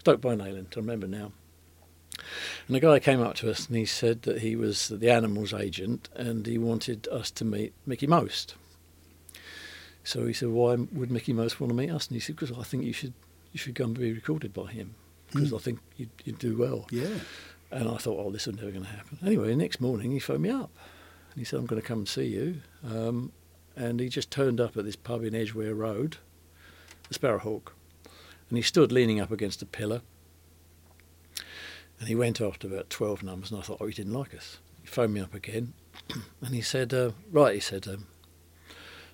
[0.00, 1.32] Stoke by Nayland, I remember now.
[2.66, 5.52] And a guy came up to us and he said that he was the animals
[5.54, 8.54] agent and he wanted us to meet Mickie Most.
[10.04, 12.56] So he said, "Why would Mickie Most want to meet us?" And he said, "Because
[12.56, 13.12] I think you should
[13.52, 14.94] you should come and be recorded by him
[15.32, 15.56] because Mm.
[15.56, 17.20] I think you'd, you'd do well." Yeah.
[17.70, 20.18] And I thought, "Oh, this is never going to happen." Anyway, the next morning he
[20.18, 20.70] phoned me up
[21.32, 23.32] and he said, "I'm going to come and see you." Um,
[23.80, 26.18] and he just turned up at this pub in Edgware Road,
[27.08, 27.72] the Sparrowhawk,
[28.48, 30.02] and he stood leaning up against a pillar.
[31.98, 34.58] And he went after about 12 numbers, and I thought, oh, he didn't like us.
[34.82, 35.72] He phoned me up again,
[36.42, 38.06] and he said, uh, right, he said, um,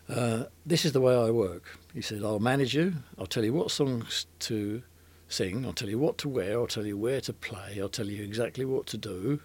[0.09, 1.79] uh, this is the way I work.
[1.95, 4.83] He said, I'll manage you, I'll tell you what songs to
[5.29, 8.09] sing, I'll tell you what to wear, I'll tell you where to play, I'll tell
[8.09, 9.41] you exactly what to do,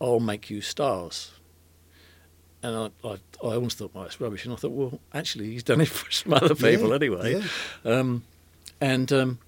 [0.00, 1.32] I'll make you stars.
[2.62, 4.44] And I, I, I almost thought, well, it's rubbish.
[4.44, 7.42] And I thought, well, actually, he's done it for some other people Yeah, anyway.
[7.84, 7.90] yeah.
[7.92, 8.22] Um,
[8.80, 9.38] and um,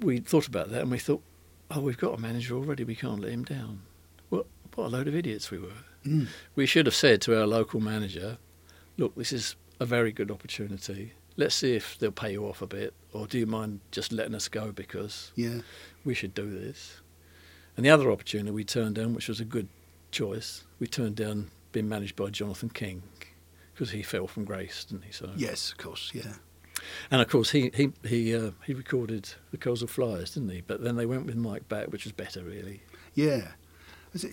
[0.00, 1.22] we thought about that and we thought,
[1.70, 3.80] oh, we've got a manager already, we can't let him down.
[4.28, 5.68] What, what a load of idiots we were.
[6.04, 6.28] Mm.
[6.54, 8.38] We should have said to our local manager,
[8.96, 11.12] look, this is a very good opportunity.
[11.36, 14.34] Let's see if they'll pay you off a bit, or do you mind just letting
[14.34, 15.60] us go because Yeah.
[16.04, 17.00] we should do this?
[17.76, 19.68] And the other opportunity we turned down, which was a good
[20.12, 23.02] choice, we turned down being managed by Jonathan King
[23.74, 25.12] because he fell from grace, didn't he?
[25.12, 26.10] So Yes, of course.
[26.14, 26.36] Yeah.
[27.10, 30.62] and of course, he he he uh, he recorded the Kursaal Flyers, didn't he?
[30.62, 32.80] But then they went with Mike Batt, which was better, really.
[33.14, 33.48] Yeah.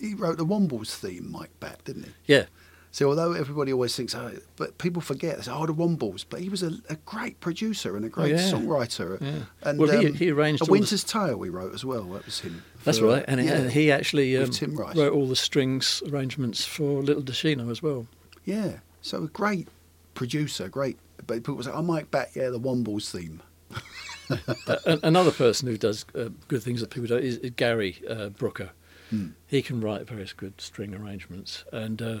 [0.00, 2.12] He wrote the Wombles theme, Mike Batt, didn't he?
[2.24, 2.46] Yeah,
[2.94, 6.24] So although everybody always thinks, oh, but people forget, they say, oh, the Wombles.
[6.30, 8.50] But he was a, a great producer and a great Oh, yeah.
[8.52, 9.20] songwriter.
[9.20, 9.46] Yeah.
[9.62, 12.04] And Well, he- um, he arranged A all the- Winter's Tale we wrote as well.
[12.04, 12.62] That was him.
[12.84, 13.24] that's For- right.
[13.26, 13.68] And, he- yeah.
[13.68, 14.94] he actually um, Tim Rice.
[14.94, 18.06] wrote all the strings arrangements for Little Does She Know as well.
[18.44, 18.74] Yeah.
[19.02, 19.66] So a great
[20.14, 20.96] producer, great.
[21.26, 23.42] But people say, oh, Mike Batt, yeah, the Wombles theme.
[24.68, 28.70] uh, another person who does uh, good things that people don't is, Gary uh, Brooker.
[29.10, 29.30] Hmm.
[29.48, 32.18] He can write various good string arrangements, and uh,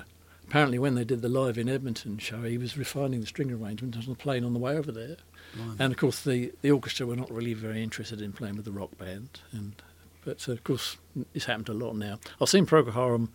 [0.48, 3.96] apparently when they did the live in Edmonton show, he was refining the string arrangement
[3.96, 5.16] on the plane on the way over there.
[5.54, 5.76] Blimey.
[5.78, 8.72] And of course, the, the orchestra were not really very interested in playing with the
[8.72, 9.74] rock band, and
[10.24, 10.96] but uh, of course,
[11.34, 12.18] it's happened a lot now.
[12.40, 13.30] I've seen Procol Harum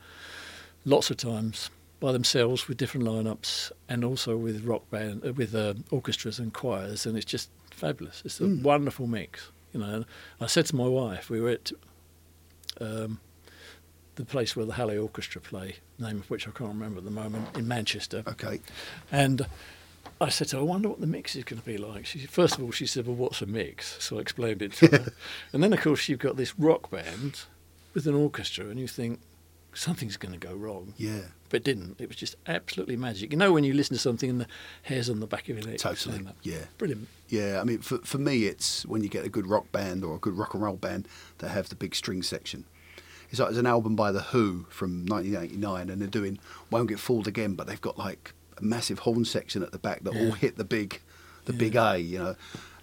[0.85, 1.69] lots of times
[1.99, 6.53] by themselves with different lineups, and also with rock band, uh, with uh, orchestras and
[6.53, 8.21] choirs, and it's just fabulous.
[8.25, 8.63] It's a Mm.
[8.63, 9.49] wonderful mix.
[9.73, 10.05] You know,
[10.41, 11.71] I said to my wife, we were at
[12.81, 13.19] um,
[14.19, 17.11] the place where the Halle Orchestra play, name of which I can't remember at the
[17.11, 18.21] moment, in Manchester.
[18.27, 18.59] Okay.
[19.11, 19.45] And
[20.19, 22.05] I said to her, I wonder what the mix is going to be like.
[22.05, 24.03] She, first of all, she said, Well, what's a mix?
[24.03, 25.13] So I explained it to her.
[25.53, 27.43] and then, of course, you've got this rock band
[27.93, 29.21] with an orchestra, and you think
[29.73, 30.93] something's going to go wrong.
[30.97, 31.21] Yeah.
[31.47, 32.01] But it didn't.
[32.01, 33.31] It was just absolutely magic.
[33.31, 34.47] You know, when you listen to something and the
[34.83, 35.77] hairs on the back of your neck.
[35.77, 36.27] Totally.
[36.43, 36.65] Yeah.
[36.77, 37.07] Brilliant.
[37.29, 40.15] Yeah, I mean, for, for me, it's when you get a good rock band or
[40.15, 42.65] a good rock and roll band that have the big string section.
[43.29, 46.39] It's like there's an album by The Who from 1989, and they're doing
[46.71, 50.03] Won't Get Fooled Again, but they've got like a massive horn section at the back
[50.03, 50.99] that all hit the big,
[51.45, 51.59] the Yeah.
[51.59, 52.35] big A, you know,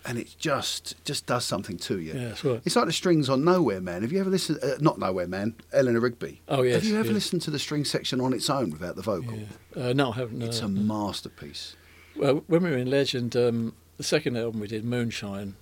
[0.04, 2.12] and it just just does something to you.
[2.14, 2.62] Yeah, right.
[2.64, 4.02] It's like the strings on Nowhere Man.
[4.02, 4.60] Have you ever listened?
[4.62, 6.40] Uh, not Nowhere Man, Eleanor Rigby.
[6.48, 7.14] Oh, yes, Have you ever yeah.
[7.14, 9.36] listened to the string section on its own without the vocal?
[9.76, 9.88] Yeah.
[9.88, 10.42] Uh, no, I haven't.
[10.42, 10.66] It's no.
[10.66, 11.74] a masterpiece.
[12.14, 15.56] Well, when we were in Legend, um, the second album we did, Moonshine,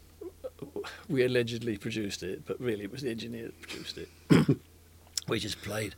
[1.08, 4.08] we allegedly produced it, but really it was the engineer that produced it.
[5.28, 5.94] we just played,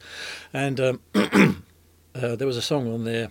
[0.52, 3.30] and um, uh, there was a song on there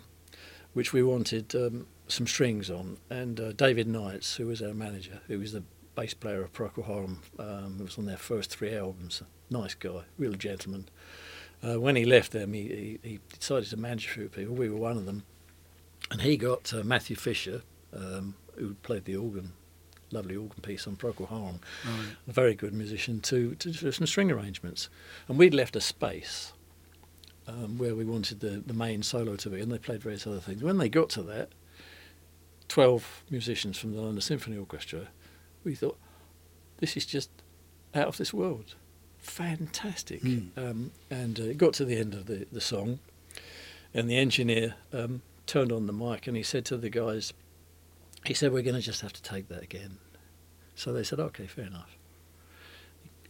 [0.73, 5.21] which we wanted um, some strings on, and uh, David Knights, who was our manager,
[5.27, 5.63] who was the
[5.95, 9.23] bass player of Procol Harum, um, was on their first three albums.
[9.49, 10.89] Nice guy, real gentleman.
[11.63, 14.53] Uh, when he left them, he, he, he, decided to manage a few people.
[14.53, 15.23] We were one of them,
[16.11, 17.61] and he got uh, Matthew Fisher,
[17.95, 19.53] um, who played the organ,
[20.15, 22.07] lovely organ piece on Procol Harum, Right.
[22.27, 24.89] a very good musician, to, to do some string arrangements.
[25.27, 26.53] And we'd left a space
[27.47, 30.39] um, where we wanted the, the main solo to be, and they played various other
[30.39, 30.63] things.
[30.63, 31.49] When they got to that,
[32.67, 35.07] 12 musicians from the London Symphony Orchestra,
[35.63, 35.97] we thought,
[36.77, 37.29] this is just
[37.93, 38.75] out of this world.
[39.19, 40.21] Fantastic.
[40.21, 40.49] Mm.
[40.57, 42.99] Um, and uh, it got to the end of the, the song,
[43.93, 47.33] and the engineer um, turned on the mic and he said to the guys,
[48.25, 49.97] he said, We're going to just have to take that again.
[50.75, 51.97] So they said, Okay, fair enough.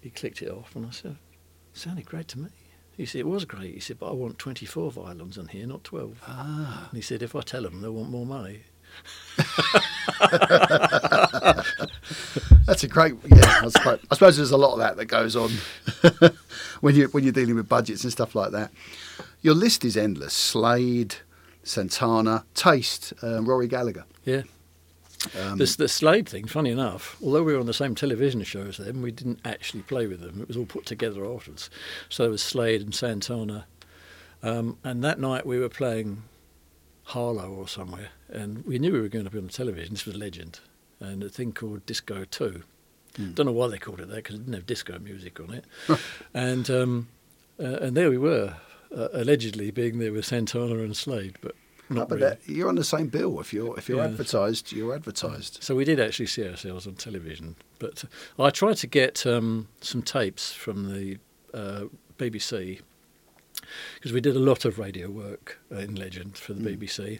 [0.02, 1.18] He, clicked it off, and I said,
[1.74, 2.50] Sounded great to me.
[2.98, 3.74] He said, It was great.
[3.74, 6.22] He said, But I want 24 violins on here, not 12.
[6.28, 6.88] Ah.
[6.90, 8.62] And he said, If I tell them, they'll want more money.
[12.66, 13.62] That's a great, yeah.
[13.64, 15.52] I suppose, I suppose there's a lot of that that goes on
[16.82, 18.72] when you when you're dealing with budgets and stuff like that.
[19.42, 21.16] Your list is endless: Slade,
[21.64, 24.06] Santana, Taste, uh, Rory Gallagher.
[24.24, 24.44] Yeah.
[25.40, 28.62] Um, This the Slade thing, funny enough, although we were on the same television show
[28.62, 30.42] as them, we didn't actually play with them.
[30.42, 31.70] It was all put together afterwards.
[32.10, 33.66] So there was Slade and Santana.
[34.44, 36.24] Um, and that night we were playing
[37.06, 39.94] Harlow or somewhere, and we knew we were going to be on the television.
[39.94, 40.60] This was a Legend,
[41.00, 42.64] and a thing called Disco 2.
[43.16, 43.32] Hmm.
[43.34, 45.66] Don't know why they called it that because it didn't have disco music on it.
[46.34, 47.08] and um,
[47.60, 48.56] uh, and there we were,
[48.96, 51.56] uh, allegedly being there with Santana and Slade, but
[51.90, 52.30] not but really.
[52.30, 53.40] that, you're on the same bill.
[53.40, 54.06] If you're if you're Yeah.
[54.12, 55.64] advertised, you're advertised.
[55.64, 58.04] So we did actually see ourselves on television, but
[58.40, 61.18] uh, I tried to get um, some tapes from the
[61.54, 61.86] uh,
[62.18, 62.82] BBC
[63.96, 66.78] because we did a lot of radio work uh, in Legend for the Mm.
[66.80, 67.20] BBC.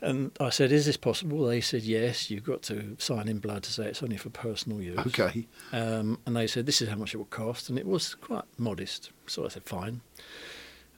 [0.00, 2.30] And I said, "Is this possible?" They said, "Yes.
[2.30, 5.46] You've got to sign in blood to say it's only for personal use." Okay.
[5.72, 8.44] Um, and they said, "This is how much it will cost," and it was quite
[8.56, 9.10] modest.
[9.26, 10.02] So I said, "Fine."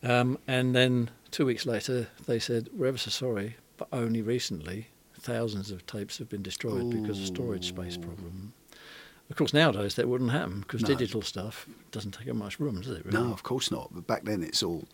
[0.03, 4.89] Um, and then two weeks later, they said, "We're ever so sorry, but only recently,
[5.19, 8.53] thousands of tapes have been destroyed because of storage space problem."
[9.29, 10.89] Of course, nowadays that wouldn't happen because No.
[10.89, 13.05] digital stuff doesn't take up much room, does it?
[13.05, 13.17] Really?
[13.17, 13.91] No, of course not.
[13.95, 14.89] But back then, it's all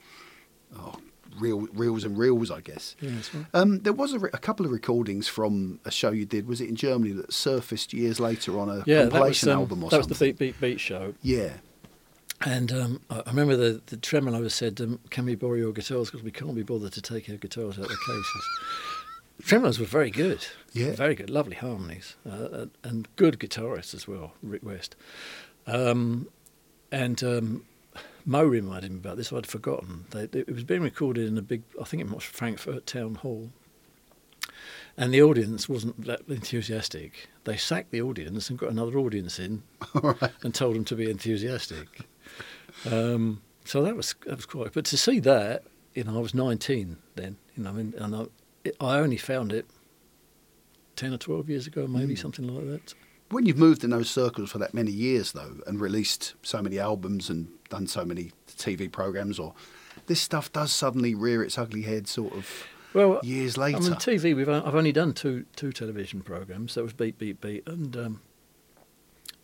[0.78, 0.96] oh,
[1.40, 2.96] real reels and reels, I guess.
[3.00, 3.46] Yeah, right.
[3.54, 6.46] Um, there was a, re- a couple of recordings from a show you did.
[6.46, 9.58] Was it in Germany that surfaced years later on a Yeah, that was, compilation um,
[9.60, 10.00] album or something?
[10.02, 11.14] that was the Beat Beat Beat show.
[11.22, 11.54] Yeah.
[12.44, 16.10] And um, I remember the, the tremolo said, um, Can we borrow your guitars?
[16.10, 18.48] Because we can't be bothered to take our guitars out of the cases.
[19.42, 20.46] Tremeloes were very good.
[20.72, 20.92] Yeah.
[20.92, 21.30] Very good.
[21.30, 22.16] Lovely harmonies.
[22.28, 24.96] Uh, and good guitarists as well, Rick West.
[25.66, 26.28] Um,
[26.90, 27.64] and um,
[28.24, 29.32] Mo reminded me about this.
[29.32, 30.06] I'd forgotten.
[30.10, 33.50] They, it was being recorded in a big, I think it was Frankfurt Town Hall.
[34.96, 37.28] And the audience wasn't that enthusiastic.
[37.44, 39.62] They sacked the audience and got another audience in
[39.94, 40.32] right.
[40.42, 42.06] and told them to be enthusiastic.
[42.90, 44.72] Um, so that was that was quite.
[44.72, 47.36] But to see that, you know, I was 19 then.
[47.56, 48.26] You know, I mean, and I,
[48.64, 49.66] it, I only found it
[50.96, 52.18] 10 or 12 years ago, maybe Mm.
[52.18, 52.94] something like that.
[53.30, 56.78] When you've moved in those circles for that many years, though, and released so many
[56.78, 59.52] albums and done so many TV programs, or
[60.06, 62.48] this stuff does suddenly rear its ugly head, sort of
[62.94, 63.78] Well, years later.
[63.78, 64.36] I mean, TV.
[64.36, 66.74] We've I've only done two two television programs.
[66.76, 68.20] That was Beat Beat Beat and um,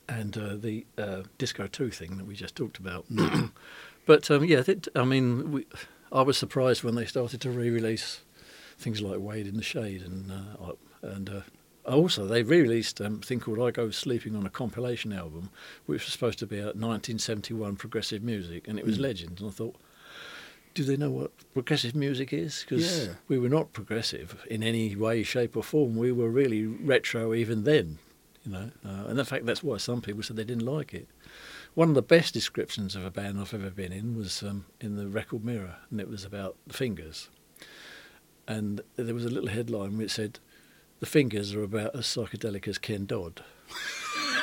[0.08, 3.06] and uh, the uh, Disco Two thing that we just talked about.
[4.06, 5.66] but um, yeah, it, I mean, we,
[6.10, 8.20] I was surprised when they started to re-release
[8.78, 11.28] things like Wade in the Shade and uh, and.
[11.28, 11.40] Uh,
[11.84, 15.50] also, they re-released um, a thing called "I Go Sleeping" on a compilation album,
[15.86, 19.00] which was supposed to be a 1971 progressive music, and it was Mm.
[19.00, 19.40] legend.
[19.40, 19.74] And I thought,
[20.74, 22.64] do they know what progressive music is?
[22.64, 23.14] Because Yeah.
[23.26, 25.96] we were not progressive in any way, shape, or form.
[25.96, 27.98] We were really retro even then,
[28.44, 28.70] you know.
[28.84, 31.08] Uh, and in fact, that's why some people said they didn't like it.
[31.74, 34.96] One of the best descriptions of a band I've ever been in was um, in
[34.96, 37.28] the Record Mirror, and it was about the Fingers.
[38.46, 40.38] And there was a little headline which said,
[41.00, 43.42] "The Fingers are about as psychedelic as Ken Dodd."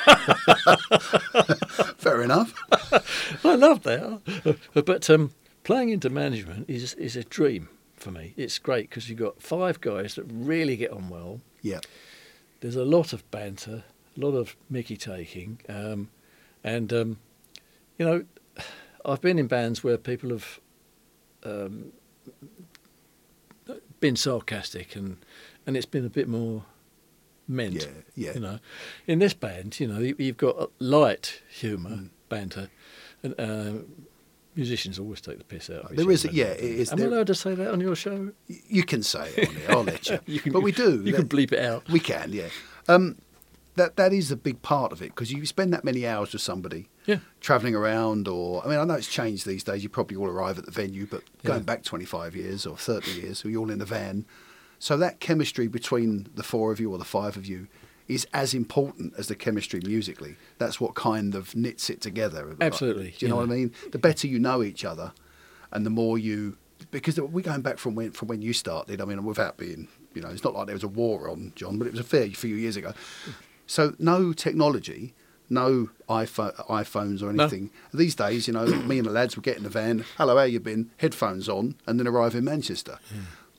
[1.98, 2.54] Fair enough.
[3.44, 4.56] I love that.
[4.74, 5.32] But um,
[5.62, 8.34] playing into management is is a dream for me.
[8.36, 11.40] It's great because you've got five guys that really get on well.
[11.62, 11.80] Yeah.
[12.60, 13.84] There's a lot of banter,
[14.16, 16.10] a lot of Mickey taking, um,
[16.62, 17.18] and um,
[17.98, 18.24] you know,
[19.04, 20.60] I've been in bands where people have
[21.44, 21.92] um,
[24.00, 25.16] been sarcastic and
[25.66, 26.64] and it's been a bit more
[27.46, 27.74] meant.
[27.74, 27.86] Yeah.
[28.14, 28.34] Yeah.
[28.34, 28.58] You know,
[29.06, 32.08] in this band, you know, you- you've got light humour, Mm.
[32.28, 32.70] banter,
[33.22, 33.72] and uh,
[34.56, 35.84] musicians always take the piss out.
[35.84, 36.34] of each There is, other.
[36.34, 36.90] yeah, it is.
[36.92, 38.32] Am I There- allowed to say that on your show?
[38.46, 39.70] You can say it on it.
[39.70, 40.18] I'll let you.
[40.26, 41.02] You can- but we do.
[41.04, 41.88] You can bleep it out.
[41.88, 42.48] We can, yeah.
[42.88, 43.18] Um,
[43.76, 46.42] that that is a big part of it because you spend that many hours with
[46.42, 47.18] somebody, Yeah.
[47.40, 49.82] travelling around, or I mean, I know it's changed these days.
[49.82, 53.12] You probably all arrive at the venue, but going back twenty five years or thirty
[53.12, 54.26] years, you're all in a van.
[54.80, 57.68] So that chemistry between the four of you or the five of you
[58.10, 60.36] is as important as the chemistry musically.
[60.58, 62.56] That's what kind of knits it together.
[62.60, 63.72] Absolutely, Do you know what I mean?
[63.92, 65.12] The better you know each other,
[65.70, 66.56] and the more you,
[66.90, 69.00] because we're going back from when from when you started.
[69.00, 71.78] I mean, without being, you know, it's not like there was a war on John,
[71.78, 72.92] but it was a fair few years ago.
[73.66, 75.14] So no technology,
[75.48, 77.44] no iPhone, iPhones or No.
[77.44, 77.70] anything.
[77.94, 80.04] These days, you know, me and the lads would get in the van.
[80.18, 80.90] Hello, how you been?
[80.96, 82.98] Headphones on, and then arrive in Manchester.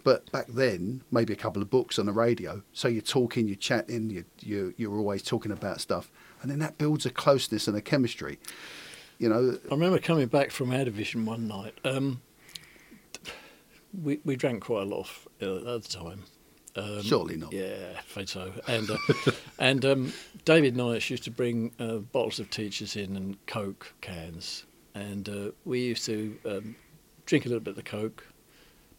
[0.03, 2.63] But back then, maybe a couple of books on the radio.
[2.73, 6.11] So you're talking, you're chatting, you you you're always talking about stuff,
[6.41, 8.39] and then that builds a closeness and a chemistry.
[9.19, 11.75] You know, I remember coming back from Advision one night.
[11.83, 12.21] Um,
[14.01, 15.07] we we drank quite a lot
[15.41, 16.23] uh, at the time.
[16.75, 17.51] Um, Surely not.
[17.51, 18.53] Yeah, I think so.
[18.67, 18.97] And uh,
[19.59, 20.13] and um,
[20.45, 25.51] David Knights used to bring uh, bottles of teachers in and Coke cans, and uh,
[25.65, 26.75] we used to um,
[27.25, 28.25] drink a little bit of the Coke,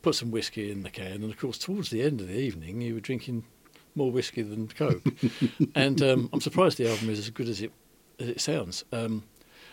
[0.02, 2.80] put some whiskey in the can, and of course towards the end of the evening
[2.80, 3.44] you were drinking
[3.94, 5.02] more whiskey than Coke.
[5.74, 7.72] and um, I'm surprised the album is as good as it
[8.18, 8.84] as it sounds.
[8.92, 9.24] Um,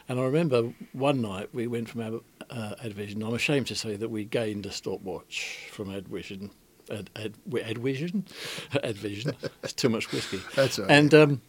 [0.07, 3.21] and I remember one night we went from our uh, Advision.
[3.21, 6.49] I'm ashamed to say that we gained a stopwatch from Advision.
[6.91, 8.25] Ad, Ad, Advision?
[8.83, 9.35] Advision.
[9.61, 10.41] It's too much whiskey.
[10.55, 10.91] That's all right.
[10.91, 11.41] And um,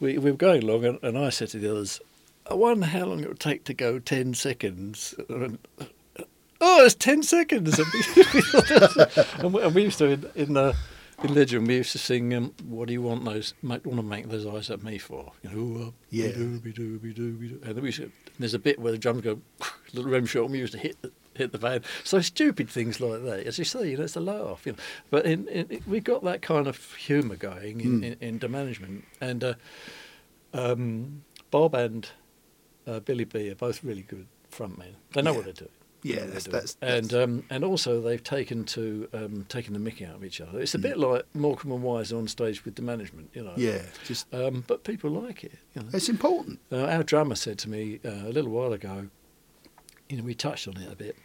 [0.00, 2.00] we, we were going along, and, and I said to the others,
[2.50, 5.14] I wonder how long it would take to go 10 seconds.
[5.28, 5.58] And,
[6.60, 7.78] oh, it's 10 seconds.
[9.38, 10.74] And we, and we, used to, in, in, the,
[11.22, 14.02] in Legend, we used to sing, um, What do you want those, make, want to
[14.02, 15.32] make those eyes at me for?
[15.42, 16.28] You know, Yeah.
[16.28, 16.58] be-doo,
[16.98, 17.60] be-doo, be-doo.
[17.64, 17.92] And then we
[18.38, 19.40] there's a bit where the drums go,
[19.94, 21.82] little rim shot, and we used to hit the, hit the van.
[22.04, 24.62] So stupid things like that, as you say, you know, it's a laugh.
[24.66, 24.78] You know.
[25.10, 28.04] But in, in, we got that kind of humour going in, Mm.
[28.04, 29.04] in, into management.
[29.20, 29.54] And uh,
[30.52, 32.08] um, Bob and
[32.86, 34.94] uh, Billy B are both really good frontmen.
[35.12, 35.36] They know Yeah.
[35.36, 35.70] what they're doing.
[36.14, 36.92] Yeah, that's- that's- doing.
[36.92, 40.60] and um, and also they've taken to um, taking the mickey out of each other.
[40.60, 40.82] It's a Mm.
[40.82, 43.54] bit like Morecambe and Wise on stage with the management, you know.
[43.56, 45.52] yeah, just Um, but people like it.
[45.74, 45.88] You know.
[45.92, 46.60] it's important.
[46.70, 49.08] Uh, our drummer said to me uh, a little while ago,
[50.08, 51.16] you know, we touched on it a bit.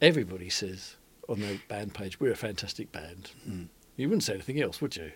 [0.00, 0.96] Everybody says
[1.28, 3.30] on their band page, we're a fantastic band.
[3.48, 3.68] Mm.
[3.96, 5.12] You wouldn't say anything else, would you?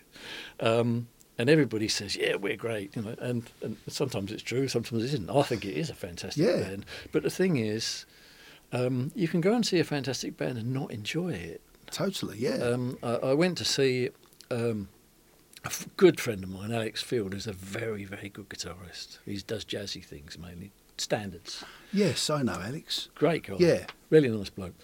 [0.61, 2.94] Um, and everybody says, yeah, we're great.
[2.94, 5.30] You know, and, and sometimes it's true, sometimes it isn't.
[5.30, 6.61] I think it is a fantastic Yeah.
[6.61, 6.87] band.
[7.11, 8.04] But the thing is,
[8.74, 11.60] um, you can go and see a fantastic band and not enjoy it.
[11.90, 12.56] Totally, yeah.
[12.56, 14.10] Um, I, I went to see
[14.50, 14.88] um,
[15.64, 19.18] a f- good friend of mine, Alex Field, who's a very, very good guitarist.
[19.24, 21.62] He does jazzy things mainly, standards.
[21.92, 23.08] yes, I know, Alex.
[23.14, 23.56] Great guy.
[23.58, 23.87] Yeah.
[24.10, 24.74] Really nice bloke.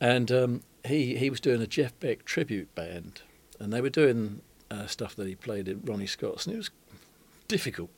[0.00, 3.22] And um, he, he was doing a Jeff Beck tribute band,
[3.58, 6.70] and they were doing uh, stuff that he played at Ronnie Scott's, and it was
[7.48, 7.90] difficult,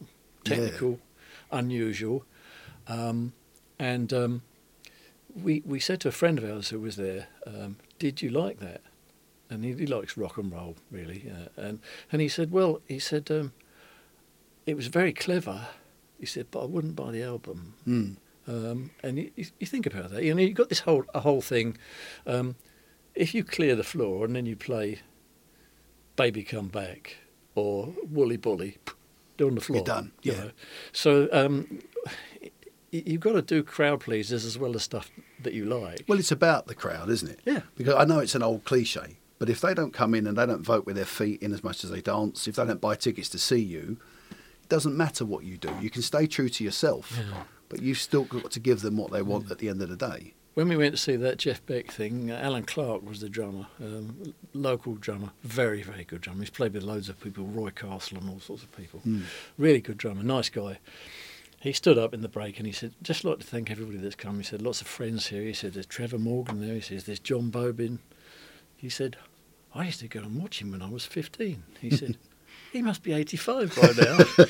[0.47, 0.57] Yeah.
[0.57, 0.99] technical,
[1.51, 2.25] unusual.
[2.89, 3.33] Um,
[3.79, 4.43] and um,
[5.43, 8.59] we, we said to a friend of ours who was there, um, Did you like
[8.61, 8.81] that?
[9.49, 11.31] And he, he likes rock and roll, really.
[11.31, 13.53] Uh, and, and he said, Well, he said, um,
[14.67, 15.69] it was very clever.
[16.19, 17.75] He said, But I wouldn't buy the album.
[17.87, 18.17] Mm.
[18.49, 20.23] Um, and you, you, you think about that.
[20.23, 21.77] You know, you've got this whole a whole thing.
[22.27, 22.57] Um,
[23.15, 25.01] if you clear the floor and then you play
[26.15, 27.17] "Baby Come Back"
[27.57, 28.79] or Woolly Bully"
[29.41, 30.39] on the floor, You're done, you yeah.
[30.39, 30.51] know.
[30.93, 31.81] So um,
[33.05, 35.11] you've got to do crowd pleasers as well as stuff
[35.43, 36.05] that you like.
[36.09, 37.41] Well, it's about the crowd, isn't it?
[37.45, 37.61] Yeah.
[37.77, 40.47] Because I know it's an old cliche, but if they don't come in and they
[40.47, 42.95] don't vote with their feet in as much as they dance, if they don't buy
[42.95, 43.99] tickets to see you,
[44.31, 45.71] it doesn't matter what you do.
[45.81, 47.45] You can stay true to yourself, Yeah.
[47.69, 49.97] but you've still got to give them what they want at the end of the
[49.97, 50.33] day.
[50.55, 53.67] When we went to see that Jeff Beck thing, uh, Alan Clark was the drummer,
[53.79, 56.41] um, local drummer, very, very good drummer.
[56.41, 59.03] He's played with loads of people, Roy Castle and all sorts of people.
[59.07, 59.25] Mm.
[59.59, 60.79] Really good drummer, nice guy.
[61.67, 64.15] He stood up in the break and he said, just like to thank everybody that's
[64.15, 64.37] come.
[64.37, 65.43] He said, lots of friends here.
[65.43, 66.75] He said, there's Trevor Morgan there.
[66.75, 67.99] He says, there's John Bobin.
[68.77, 69.17] He said,
[69.75, 71.65] I used to go and watch him when I was 15.
[71.81, 72.19] He said,
[72.77, 74.17] he must be 85 by now.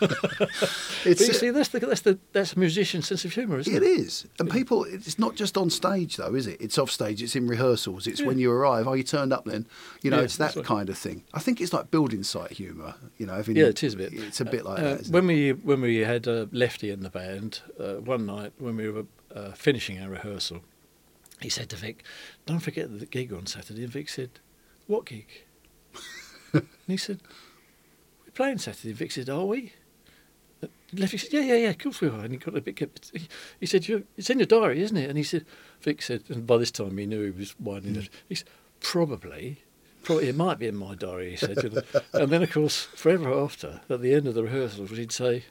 [0.00, 0.50] but
[1.04, 3.82] It's, you see, that's the, that's the that's a musician's sense of humour, isn't It
[3.82, 3.86] it?
[3.86, 4.26] is.
[4.38, 6.60] And people, it's not just on stage, though, is it?
[6.60, 8.86] It's off stage, it's in rehearsals, it's when you arrive.
[8.88, 9.66] Oh, you turned up then.
[10.02, 10.64] You know, Yeah, it's that right.
[10.64, 11.24] kind of thing.
[11.32, 13.34] I think it's like building site humour, you know.
[13.34, 14.12] Having, Yeah, it is a bit.
[14.12, 15.00] It's a bit like Uh, that.
[15.02, 15.26] isn't when it?
[15.28, 19.06] we when we had uh, Lefty in the band uh, one night when we were
[19.34, 20.60] uh, finishing our rehearsal,
[21.40, 22.04] he said to Vic,
[22.46, 24.30] "Don't forget the gig on Saturday." And Vic said,
[24.86, 25.26] "What gig?"
[26.52, 27.53] and he said, "We're
[28.34, 29.72] playing Saturday." Vic said, "Are we?"
[30.92, 33.10] Lefty said, "Yeah, yeah, yeah, of course we are." And he got a bit.
[33.12, 33.28] He,
[33.60, 35.44] he said, "It's in your diary, isn't it?" And he said,
[35.80, 38.08] "Vic said," and by this time he knew he was winding it.
[38.28, 38.48] He said,
[38.80, 39.60] "Probably."
[40.02, 41.72] Probably it might be in my diary, he said.
[41.72, 41.80] know.
[42.12, 45.44] and then, of course, forever after, at the end of the rehearsals, he'd say,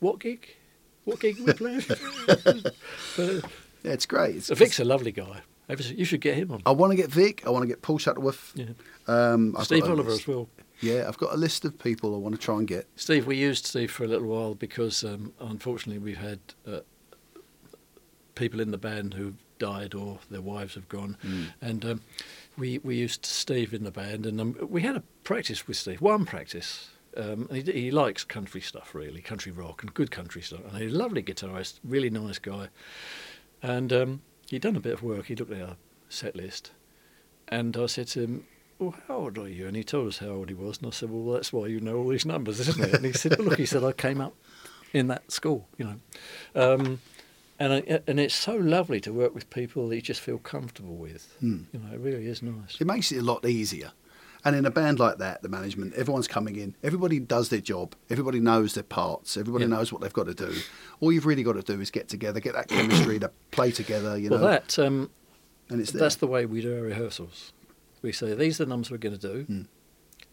[0.00, 0.56] "What gig?
[1.04, 1.84] What gig are we playing?"
[2.26, 2.72] but,
[3.82, 4.36] Yeah, it's great.
[4.36, 5.42] It's, uh, Vic's a lovely guy.
[5.68, 6.62] You should get him on.
[6.64, 7.42] I want to get Vic.
[7.46, 8.52] I want to get Paul Shuttleworth.
[8.54, 8.66] Yeah.
[9.08, 10.48] Um, Steve Oliver as well.
[10.80, 12.86] Yeah, I've got a list of people I want to try and get.
[12.96, 16.80] Steve, we used Steve for a little while because um, unfortunately we've had uh,
[18.34, 21.46] people in the band who've died or their wives have gone, Mm.
[21.62, 22.00] and um,
[22.58, 26.00] we we used Steve in the band, and um, we had a practice with Steve,
[26.02, 26.90] one practice.
[27.16, 30.92] Um, he, he likes country stuff really, country rock and good country stuff, and he's
[30.92, 32.68] a lovely guitarist, really nice guy,
[33.62, 34.20] and um,
[34.50, 35.26] he'd done a bit of work.
[35.26, 35.76] He looked at our
[36.10, 36.72] set list,
[37.48, 38.46] and I said to him,
[38.78, 39.66] well, how old are you?
[39.66, 40.78] And he told us how old he was.
[40.78, 42.94] And I said, well, that's why you know all these numbers, isn't it?
[42.94, 44.34] And he said, well, look, he said, I came up
[44.92, 45.96] in that school, you know.
[46.74, 47.00] Um,
[47.58, 50.96] and, I, and it's so lovely to work with people that you just feel comfortable
[50.96, 51.34] with.
[51.40, 51.62] Hmm.
[51.72, 52.80] You know, it really is nice.
[52.80, 53.92] It makes it a lot easier.
[54.44, 56.76] And in a band like that, the management, everyone's coming in.
[56.84, 57.96] Everybody does their job.
[58.10, 59.36] Everybody knows their parts.
[59.36, 59.70] Everybody Yeah.
[59.70, 60.54] knows what they've got to do.
[61.00, 64.16] All you've really got to do is get together, get that chemistry to play together.
[64.16, 65.10] You well, know, that, um,
[65.68, 66.00] and it's there.
[66.00, 67.52] that's the way we do our rehearsals.
[68.02, 69.42] We say, these are the numbers we're going to do.
[69.44, 69.62] Hmm.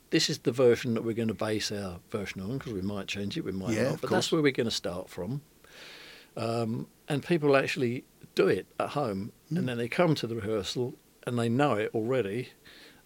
[0.09, 3.07] This is the version that we're going to base our version on because we might
[3.07, 4.01] change it, we might Yeah, not.
[4.01, 5.41] But that's where we're going to start from.
[6.36, 8.05] Um, and people actually
[8.36, 9.57] do it at home Hmm.
[9.57, 10.95] and then they come to the rehearsal
[11.28, 12.49] and they know it already.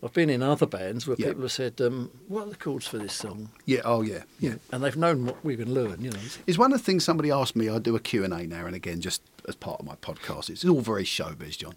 [0.02, 1.28] I've been in other bands where Yeah.
[1.30, 3.82] people have said, um, "What are the chords for this song?" yeah.
[3.84, 4.24] Oh yeah.
[4.40, 4.56] Yeah.
[4.72, 6.02] and they've known what we're going to learn.
[6.02, 7.68] You know, It's one of the things somebody asked me.
[7.68, 10.50] I do a Q&A now and again just as part of my podcast.
[10.50, 11.76] It's all very showbiz, John.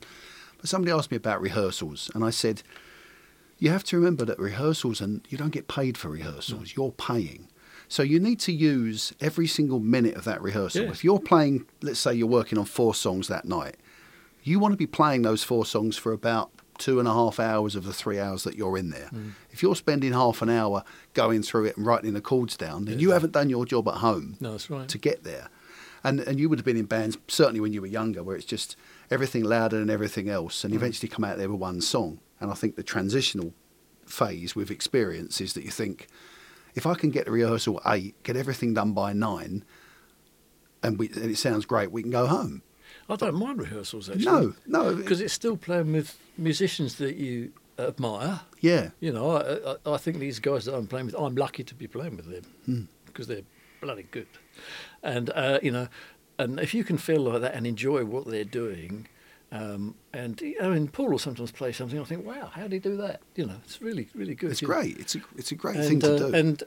[0.60, 2.62] But somebody asked me about rehearsals, and I said,
[3.58, 6.74] you have to remember that rehearsals, and you don't get paid for rehearsals.
[6.76, 7.48] You're paying.
[7.88, 10.84] So you need to use every single minute of that rehearsal.
[10.84, 10.90] Yeah.
[10.90, 13.76] If you're playing, let's say you're working on four songs that night,
[14.42, 17.74] you want to be playing those four songs for about two and a half hours
[17.76, 19.10] of the three hours that you're in there.
[19.12, 19.32] Mm.
[19.50, 20.82] If you're spending half an hour
[21.12, 23.00] going through it and writing the chords down, then Yeah.
[23.02, 24.88] you haven't done your job at home no, that's right.
[24.88, 25.48] to get there.
[26.02, 28.46] And and you would have been in bands certainly when you were younger, where it's
[28.46, 28.74] just
[29.10, 32.20] everything louder than everything else, and eventually come out there with one song.
[32.40, 33.52] And I think the transitional
[34.06, 36.06] phase with experience is that you think,
[36.74, 39.64] if I can get to rehearsal at eight, get everything done by nine,
[40.82, 42.62] and, we, and it sounds great, we can go home.
[43.08, 44.24] I don't mind rehearsals actually.
[44.24, 48.40] No, no, because it's still playing with musicians that you admire.
[48.60, 51.64] yeah, You know, I, I, I think these guys that I'm playing with, I'm lucky
[51.64, 52.82] to be playing with them Hmm.
[53.06, 53.42] because they're
[53.80, 54.28] bloody good.
[55.02, 55.88] And uh, you know,
[56.40, 59.06] and if you can feel like that and enjoy what they're doing,
[59.52, 62.00] um, and I mean, Paul will sometimes play something.
[62.00, 63.20] I think, wow, how did he do that?
[63.34, 64.50] You know, it's really, really good.
[64.50, 64.74] it's you know.
[64.74, 64.98] great.
[64.98, 66.34] It's a it's a great and, thing to uh, do.
[66.34, 66.62] And,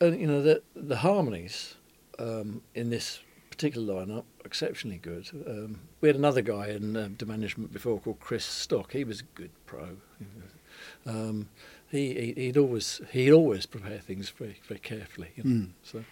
[0.00, 1.76] and you know, the the harmonies
[2.18, 5.28] um, in this particular lineup exceptionally good.
[5.46, 8.92] Um, we had another guy in uh, the management before called Chris Stock.
[8.92, 9.96] He was a good pro.
[11.06, 11.48] Um,
[11.88, 15.30] he, he he'd always he'd always prepare things very very carefully.
[15.36, 15.50] You know?
[15.50, 15.70] Mm.
[15.82, 16.04] So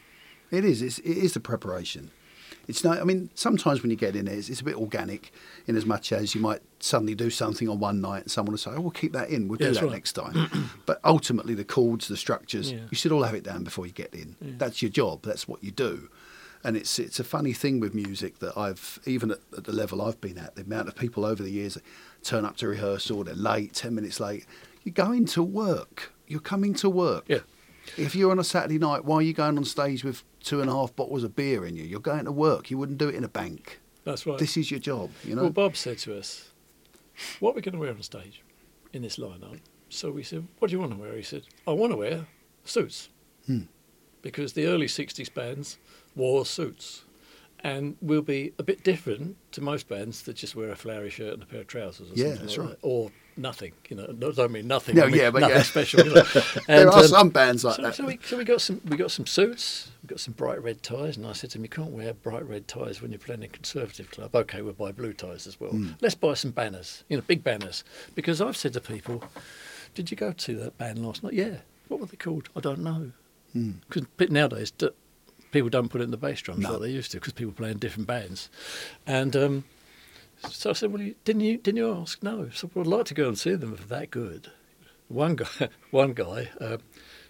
[0.51, 0.81] It is.
[0.81, 2.11] It's, it is the preparation.
[2.69, 2.93] It's no.
[2.93, 5.33] I mean, sometimes when you get in there, it's, it's a bit organic,
[5.67, 8.59] in as much as you might suddenly do something on one night, and someone will
[8.59, 9.49] say, "Oh, we'll keep that in.
[9.49, 9.93] We'll do that right.
[9.93, 12.81] next time." but ultimately, the chords, the structures, Yeah.
[12.91, 14.37] you should all have it down before you get in.
[14.41, 14.53] Yeah.
[14.59, 15.23] That's your job.
[15.23, 16.09] That's what you do.
[16.62, 20.01] And it's it's a funny thing with music that I've even at, at the level
[20.01, 21.83] I've been at, the amount of people over the years that
[22.23, 24.47] turn up to rehearsal, they're late, ten minutes late.
[24.83, 26.12] You're going to work.
[26.27, 27.25] You're coming to work.
[27.29, 27.41] yeah,
[27.99, 30.69] If you're on a Saturday night, why are you going on stage with two and
[30.71, 31.85] a half bottles of beer in you?
[31.85, 32.71] You're going to work.
[32.71, 33.81] You wouldn't do it in a bank.
[34.05, 34.39] that's right.
[34.39, 35.43] This is your job, you know.
[35.43, 36.51] Well, Bob said to us,
[37.41, 38.43] "What are we going to wear on stage
[38.93, 41.73] in this lineup?" So we said, "What do you want to wear?" He said, "I
[41.73, 42.27] want to wear
[42.65, 43.09] suits."
[43.47, 43.63] Hmm.
[44.23, 45.77] because the early 60s bands
[46.17, 47.05] wore suits.
[47.61, 51.35] And we'll be a bit different to most bands that just wear a flowery shirt
[51.35, 52.81] and a pair of trousers or Yeah, something that's like right.
[52.81, 52.87] that.
[52.87, 54.07] Or nothing, you know.
[54.07, 54.97] Don't mean nothing.
[54.97, 55.62] No, I mean yeah, but nothing yeah.
[55.62, 56.07] special.
[56.07, 56.22] You know.
[56.66, 57.95] there are um, some bands like so, that.
[57.95, 60.82] so we so we got some we got some suits, we got some bright red
[60.82, 63.41] ties, and I said to him, "You can't wear bright red ties when you're playing
[63.41, 64.35] in a conservative club.
[64.35, 65.70] Okay, we'll buy blue ties as well.
[65.70, 65.91] Hmm.
[66.01, 69.24] Let's buy some banners, you know, big banners, because I've said to people,
[69.95, 71.35] "Did you go to that band last night?
[71.35, 71.59] Yeah.
[71.89, 72.49] What were they called?
[72.57, 73.12] I don't know.
[73.53, 73.72] Hmm.
[73.89, 74.91] Because nowadays." d-
[75.53, 76.72] People don't put it in the bass drums No.
[76.72, 78.51] like they used to because people play in different bands,
[79.07, 79.64] and um,
[80.51, 82.51] so I said, "Well, you, didn't you didn't you ask?" No.
[82.51, 84.51] So I'd like to go and see them if they're that good.
[85.09, 86.78] One guy, one guy uh,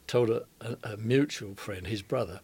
[0.06, 2.40] told a, a, a mutual friend, his brother.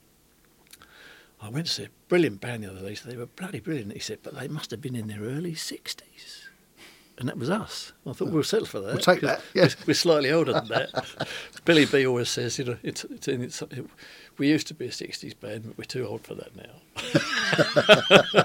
[1.42, 2.94] I went to see a brilliant band the other day.
[2.94, 3.92] So they were bloody brilliant.
[3.94, 6.48] He said, but they must have been in their early sixties.
[7.18, 7.92] and that was us.
[8.06, 8.92] I thought we'll settle for that.
[8.94, 9.62] We'll take that, yeah.
[9.62, 11.28] we're- We're slightly older than that.
[11.64, 13.86] Billy B always says, you know, it's, it's, it's it,
[14.38, 18.44] we used to be a '60s band, but we're too old for that now.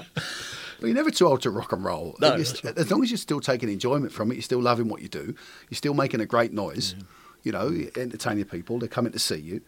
[0.80, 2.16] But you're never too old to rock and roll.
[2.20, 4.42] No, And you're that's st- As long as you're still taking enjoyment from it, you're
[4.42, 5.34] still loving what you do,
[5.70, 6.94] you're still making a great noise,
[7.42, 9.60] you know, entertaining people, they're coming to see you,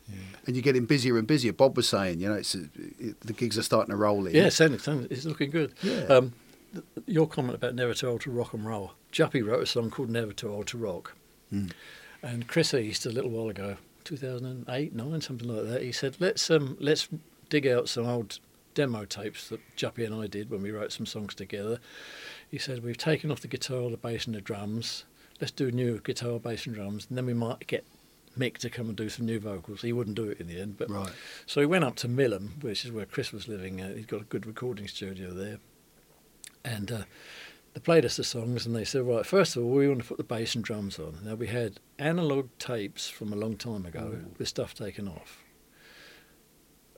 [0.47, 1.53] and you're getting busier and busier.
[1.53, 4.35] Bob was saying, you know, it's it, the gigs are starting to roll in.
[4.35, 5.73] Yeah, sounding, sounding, it's looking good.
[5.83, 6.03] Yeah.
[6.05, 6.33] Um,
[6.73, 8.93] th- your comment about never too old to rock and roll.
[9.13, 11.15] Juppy wrote a song called Never Too Old to Rock.
[11.51, 11.69] Hmm.
[12.21, 16.51] And Chris East, a little while ago, 2008, 9, something like that, he said, let's,
[16.51, 17.09] um, let's
[17.49, 18.39] dig out some old
[18.79, 21.81] demo tapes that Juppy and I did when we wrote some songs together.
[22.49, 25.05] He said, we've taken off the guitar, the bass and the drums.
[25.41, 27.07] Let's do new guitar, bass and drums.
[27.09, 27.85] And then we might get
[28.39, 29.83] Mick to come and do some new vocals.
[29.83, 31.11] He wouldn't do it in the end, but Right.
[31.45, 33.81] so he went up to Millham, which is where Chris was living.
[33.81, 35.59] Uh, he's got a good recording studio there.
[36.65, 37.03] And uh,
[37.75, 40.07] they played us the songs, and they said, right, first of all, we want to
[40.07, 41.19] put the bass and drums on.
[41.25, 45.43] Now, we had analog tapes from a long time ago with stuff taken off.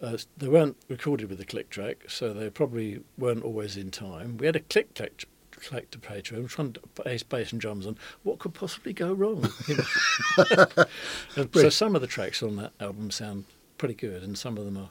[0.01, 4.39] Uh, they weren't recorded with a click track, so they probably weren't always in time.
[4.39, 6.81] We had a click track to play to, and trying to
[7.29, 7.99] bass, and drums on.
[8.23, 9.49] What could possibly go wrong?
[11.37, 13.45] And so some of the tracks on that album sound
[13.79, 14.91] pretty good, and some of them are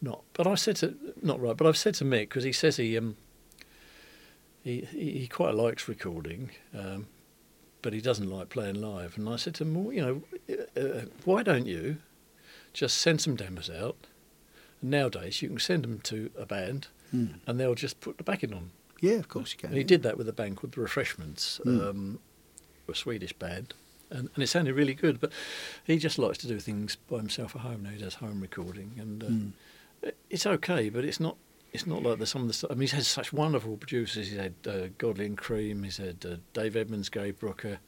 [0.00, 0.22] not.
[0.32, 2.96] But I said to not right, but I've said to Mick because he says he
[2.96, 3.16] um
[4.62, 7.06] he he, he quite likes recording, um,
[7.82, 9.16] but he doesn't like playing live.
[9.18, 10.22] And I said to him, well, you know,
[10.76, 11.98] uh, uh, why don't you
[12.72, 13.96] just send some demos out?
[14.82, 17.26] Nowadays you can send them to a band, Hmm.
[17.46, 18.70] and they'll just put the backing on.
[19.00, 19.70] Yeah, of course you can.
[19.70, 21.88] And he did that with a band called The Refreshments, Mm.
[21.90, 22.18] um,
[22.88, 23.74] a Swedish band,
[24.10, 25.20] and, and it sounded really good.
[25.20, 25.32] But
[25.84, 27.90] he just likes to do things by himself at home now.
[27.90, 30.12] He does home recording, and uh, Mm.
[30.30, 31.36] it's okay, but it's not.
[31.72, 32.72] It's not like the, some of the stuff.
[32.72, 34.26] I mean, he's had such wonderful producers.
[34.28, 35.84] He's had uh, Godley and Creme.
[35.84, 37.78] He's had uh, Dave Edmunds, Gary Brooker,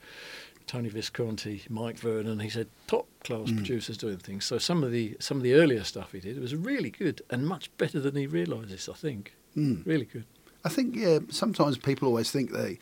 [0.73, 2.41] Tony Visconti, Mike Vernon.
[2.41, 3.57] He said top class Mm.
[3.59, 4.47] producers doing things.
[4.47, 7.47] So some of the some of the earlier stuff he did was really good and
[7.47, 8.89] much better than he realises.
[8.89, 9.85] I think Mm.
[9.85, 10.25] really good.
[10.64, 11.18] I think yeah.
[11.29, 12.79] Sometimes people always think they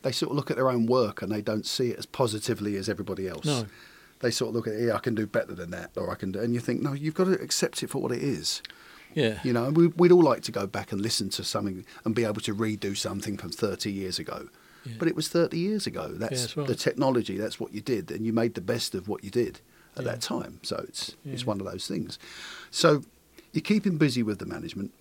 [0.00, 2.76] they sort of look at their own work and they don't see it as positively
[2.76, 3.44] as everybody else.
[3.44, 3.66] No.
[4.20, 6.32] They sort of look at, yeah, I can do better than that, or I can
[6.32, 8.62] do, and you think, no, you've got to accept it for what it is.
[9.14, 9.38] Yeah.
[9.44, 12.24] You know, we, we'd all like to go back and listen to something and be
[12.24, 14.48] able to redo something from 30 years ago.
[14.84, 14.94] Yeah.
[14.98, 16.08] But it was 30 years ago.
[16.08, 16.66] That's that's right.
[16.66, 17.38] the technology.
[17.38, 19.60] That's what you did, and you made the best of what you did
[19.96, 20.60] at that time.
[20.62, 22.18] So it's it's one of those things.
[22.70, 23.02] So
[23.52, 24.92] you keep him busy with the management.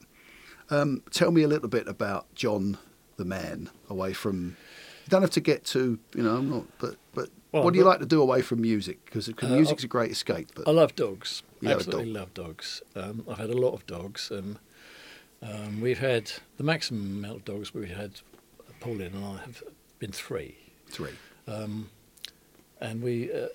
[0.70, 2.78] Um, tell me a little bit about John
[3.18, 4.56] the man away from.
[5.04, 7.80] You don't have to get to you know, I'm not, but but Well, what do
[7.80, 9.04] you like to do away from music?
[9.06, 10.50] Because Uh, music's a great escape.
[10.56, 11.44] But I love dogs.
[11.66, 12.14] Absolutely dog.
[12.14, 12.82] love dogs.
[12.96, 14.32] Um, I've had a lot of dogs.
[14.32, 14.60] Um,
[15.42, 18.22] um, we've had the maximum amount of dogs we've had.
[18.80, 19.64] Pauline and I have
[20.04, 20.58] been three,
[20.89, 21.12] three.
[21.47, 21.89] um,
[22.82, 23.32] and we.
[23.32, 23.47] Uh,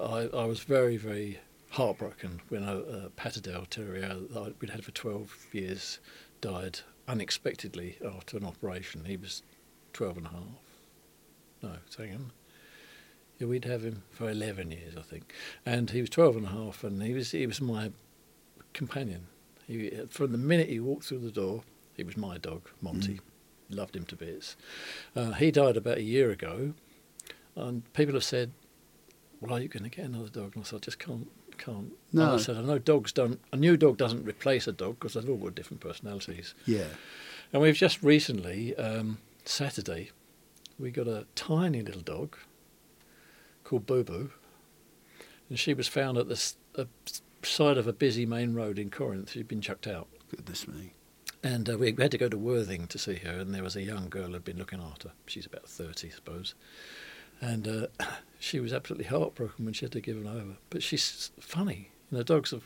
[0.00, 1.38] I, I was very very
[1.70, 5.98] heartbroken when a, a Patterdale Terrier that we'd had for twelve years
[6.40, 9.04] died unexpectedly after an operation.
[9.04, 9.42] He was
[9.92, 10.40] 12 and a half.
[11.62, 12.32] No, hang on.
[13.38, 15.32] Yeah, we'd have him for 11 years, I think.
[15.66, 17.92] And he was 12 and a half, and he was, he was my
[18.72, 19.26] companion.
[19.66, 21.62] He, from the minute he walked through the door,
[21.94, 23.20] he was my dog, Monty.
[23.70, 24.56] Loved him to bits.
[25.16, 26.74] Uh, he died about a year ago,
[27.56, 28.52] and people have said,
[29.40, 30.52] well, are you going to get another dog?
[30.54, 31.78] And I said, I just can't, can't.
[31.78, 32.34] And No.
[32.34, 35.28] I said, I know dogs don't, a new dog doesn't replace a dog because they've
[35.28, 36.54] all got different personalities.
[36.66, 36.86] Yeah.
[37.52, 40.10] And we've just recently, um, Saturday,
[40.78, 42.36] we got a tiny little dog
[43.64, 44.30] called Boo Boo,
[45.48, 46.56] and she was found at the s-
[47.42, 49.30] side of a busy main road in Corinth.
[49.32, 50.92] She'd been chucked out, Goodness me.
[51.44, 53.30] And uh, we had to go to Worthing to see her.
[53.38, 55.08] And there was a young girl who'd been looking after.
[55.10, 55.14] her.
[55.26, 56.54] She's about thirty, I suppose,
[57.40, 57.86] and uh,
[58.40, 60.56] she was absolutely heartbroken when she had to give her over.
[60.70, 61.90] But she's funny.
[62.10, 62.64] You know, dogs have.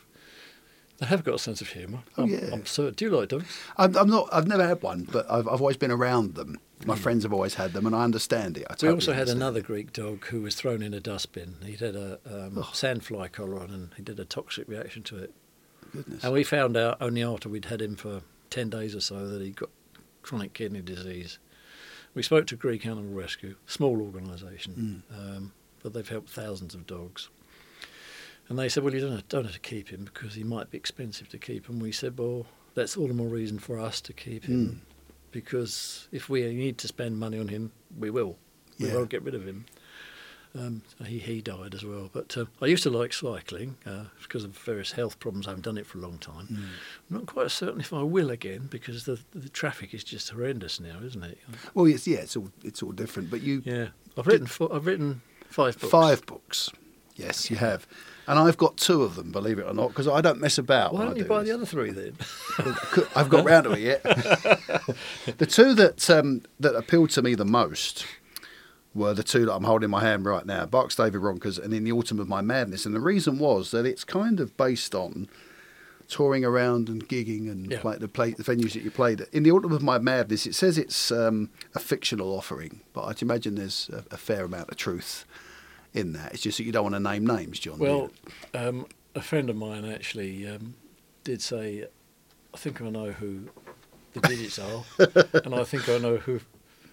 [0.97, 1.99] They have got a sense of humour.
[2.17, 2.49] Oh, I'm, yeah.
[2.51, 2.93] I'm certain.
[2.95, 3.45] Do you like dogs?
[3.77, 4.27] I'm, I'm not.
[4.33, 6.59] I've never had one, but I've, I've always been around them.
[6.85, 8.65] My friends have always had them, and I understand it.
[8.69, 11.55] I We also had another Greek dog who was thrown in a dustbin.
[11.65, 12.69] He'd had a um, Oh.
[12.73, 15.33] sandfly collar on and he did a toxic reaction to it.
[15.93, 16.23] Goodness.
[16.23, 19.41] And we found out only after we'd had him for 10 days or so that
[19.41, 19.69] he'd got
[20.21, 21.39] chronic kidney disease.
[22.13, 25.51] We spoke to Greek Animal Rescue, small organisation, um,
[25.83, 27.29] but they've helped thousands of dogs.
[28.47, 30.71] And they said, well, you don't have, don't have to keep him because he might
[30.71, 31.69] be expensive to keep.
[31.69, 34.81] And we said, well, that's all the more reason for us to keep him
[35.31, 38.37] because if we need to spend money on him, we will.
[38.79, 38.95] We Yeah.
[38.95, 39.65] won't get rid of him.
[40.57, 42.09] Um, he he died as well.
[42.11, 45.47] But uh, I used to like cycling uh, because of various health problems.
[45.47, 46.47] I haven't done it for a long time.
[46.47, 46.57] Mm.
[46.57, 50.79] I'm not quite certain if I will again because the the traffic is just horrendous
[50.79, 51.37] now, isn't it?
[51.73, 53.29] Well, it's, yeah, it's all it's all different.
[53.29, 55.91] But you Yeah, I've written four, I've written five books.
[55.91, 56.71] five books.
[57.15, 57.85] Yes, you have,
[58.27, 59.31] and I've got two of them.
[59.31, 60.93] Believe it or not, because I don't mess about.
[60.93, 61.49] Why don't you do buy this.
[61.49, 62.15] the other three then?
[63.13, 64.03] I've got round to it yet.
[65.37, 68.05] the two that um, that appealed to me the most
[68.95, 71.73] were the two that I'm holding in my hand right now: Barks Daving Ronkers and
[71.73, 72.85] In the Autumn of My Madness.
[72.85, 75.27] And the reason was that it's kind of based on
[76.07, 77.81] touring around and gigging and Yeah.
[77.81, 79.27] play, the, play, the venues that you played.
[79.31, 83.21] In the Autumn of My Madness, it says it's um, a fictional offering, but I'd
[83.21, 85.25] imagine there's a, a fair amount of truth
[85.93, 86.33] in that.
[86.33, 87.77] It's just that you don't want to name names, John.
[87.77, 88.09] Well,
[88.55, 90.73] um, a friend of mine actually um,
[91.23, 91.85] did say,
[92.55, 93.49] I think I know who
[94.13, 94.83] the digits are,
[95.45, 96.39] and I think I know who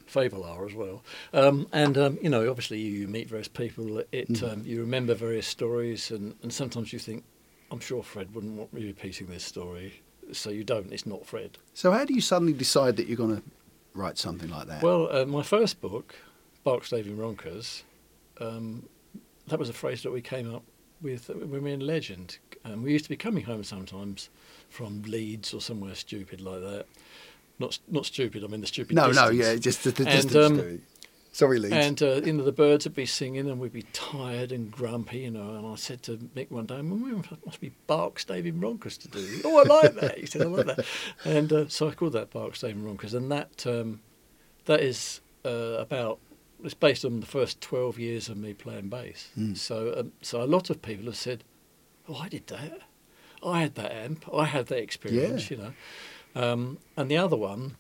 [0.07, 1.03] Fable are as well.
[1.33, 4.53] Um, and, um, you know, obviously you meet various people, it, Mm.
[4.53, 7.25] um, you remember various stories, and, and sometimes you think,
[7.71, 10.03] I'm sure Fred wouldn't want me repeating this story.
[10.33, 11.59] So you don't, it's not Fred.
[11.75, 13.43] so how do you suddenly decide that you're going to
[13.95, 14.83] write something like that?
[14.83, 16.15] Well, uh, my first book,
[16.65, 17.83] Barks Daving Ronkers,
[18.41, 18.89] um,
[19.49, 20.63] that was a phrase that we came up
[21.01, 22.39] with when we were in Legend.
[22.65, 24.29] Um, we used to be coming home sometimes
[24.69, 26.87] from Leeds or somewhere stupid like that.
[27.59, 28.45] Not not stupid.
[28.45, 28.95] I mean the stupid.
[28.97, 29.39] no, no, distance.
[29.39, 30.61] yeah, just the, the And, distance.
[30.61, 30.83] um.
[31.33, 31.75] Sorry, Leeds.
[31.75, 35.19] And uh, you know the birds would be singing, and we'd be tired and grumpy,
[35.19, 35.55] you know.
[35.57, 39.09] And I said to Mick one day, well, "It must be Barks Daving Ronkers to
[39.09, 40.19] do." oh, I like that.
[40.19, 40.87] He said, "I like that."
[41.27, 44.01] And uh, so I called that Barks Daving Ronkers, and that um,
[44.65, 46.21] that is uh, about.
[46.65, 49.29] It's based on the first twelve years of me playing bass.
[49.39, 49.59] Mm.
[49.59, 51.45] So um, so a lot of people have said,
[52.09, 52.81] "Oh, I did that.
[53.45, 54.25] I had that amp.
[54.33, 55.57] I had that experience." Yeah.
[55.59, 55.73] You know.
[56.37, 57.77] Um, and the other one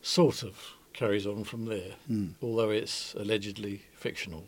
[0.00, 2.34] sort of carries on from there Mm.
[2.42, 4.44] although it's allegedly fictional.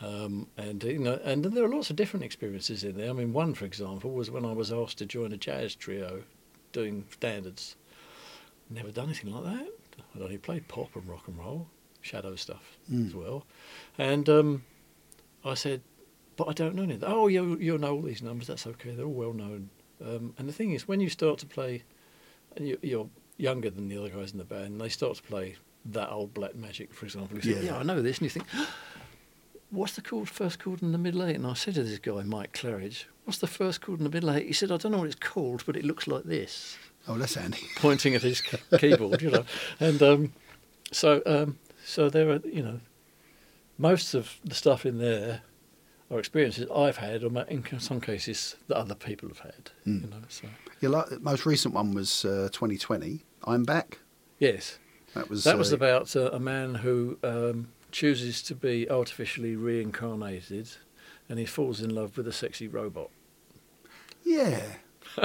[0.00, 3.10] Um, and you know, and there are lots of different experiences in there.
[3.10, 6.22] I mean, one, for example, was when I was asked to join a jazz trio
[6.72, 7.74] doing standards.
[8.70, 9.68] Never done anything like that.
[10.14, 11.66] I'd only played pop and rock and roll,
[12.00, 13.08] shadow stuff Mm.
[13.08, 13.44] as well.
[13.98, 14.64] And um,
[15.44, 15.80] I said,
[16.36, 17.04] but I don't know anything.
[17.08, 18.46] Oh, you you know all these numbers.
[18.46, 18.94] That's okay.
[18.94, 19.70] They're all well known.
[20.04, 21.82] Um, and the thing is, when you start to play,
[22.56, 25.22] and you, you're younger than the other guys in the band, and they start to
[25.22, 27.36] play that old black magic, for example.
[27.36, 27.72] You think, Yeah.
[27.72, 28.46] yeah, I know this, and you think,
[29.70, 31.36] what's the chord, first chord in the middle eight?
[31.36, 34.30] And I said to this guy, Mike Claridge, what's the first chord in the middle
[34.30, 34.46] eight?
[34.46, 37.34] He said, I don't know what it's called, but it looks like this, oh, that's
[37.34, 37.58] handy.
[37.76, 38.40] pointing at his
[38.78, 39.44] keyboard, you know.
[39.80, 40.32] And um,
[40.92, 42.80] so, um, so there are, you know,
[43.78, 45.42] most of the stuff in there
[46.10, 49.70] are experiences I've had, or in some cases that other people have had.
[49.86, 50.02] Mm.
[50.04, 50.48] You know, so
[50.80, 53.24] Your most recent one was uh, 2020.
[53.44, 53.98] I'm back.
[54.38, 54.78] yes,
[55.14, 55.44] That was.
[55.44, 60.68] that was uh, about uh, a man who um, chooses to be artificially reincarnated,
[61.28, 63.10] and he falls in love with a sexy robot.
[64.24, 64.60] Yeah.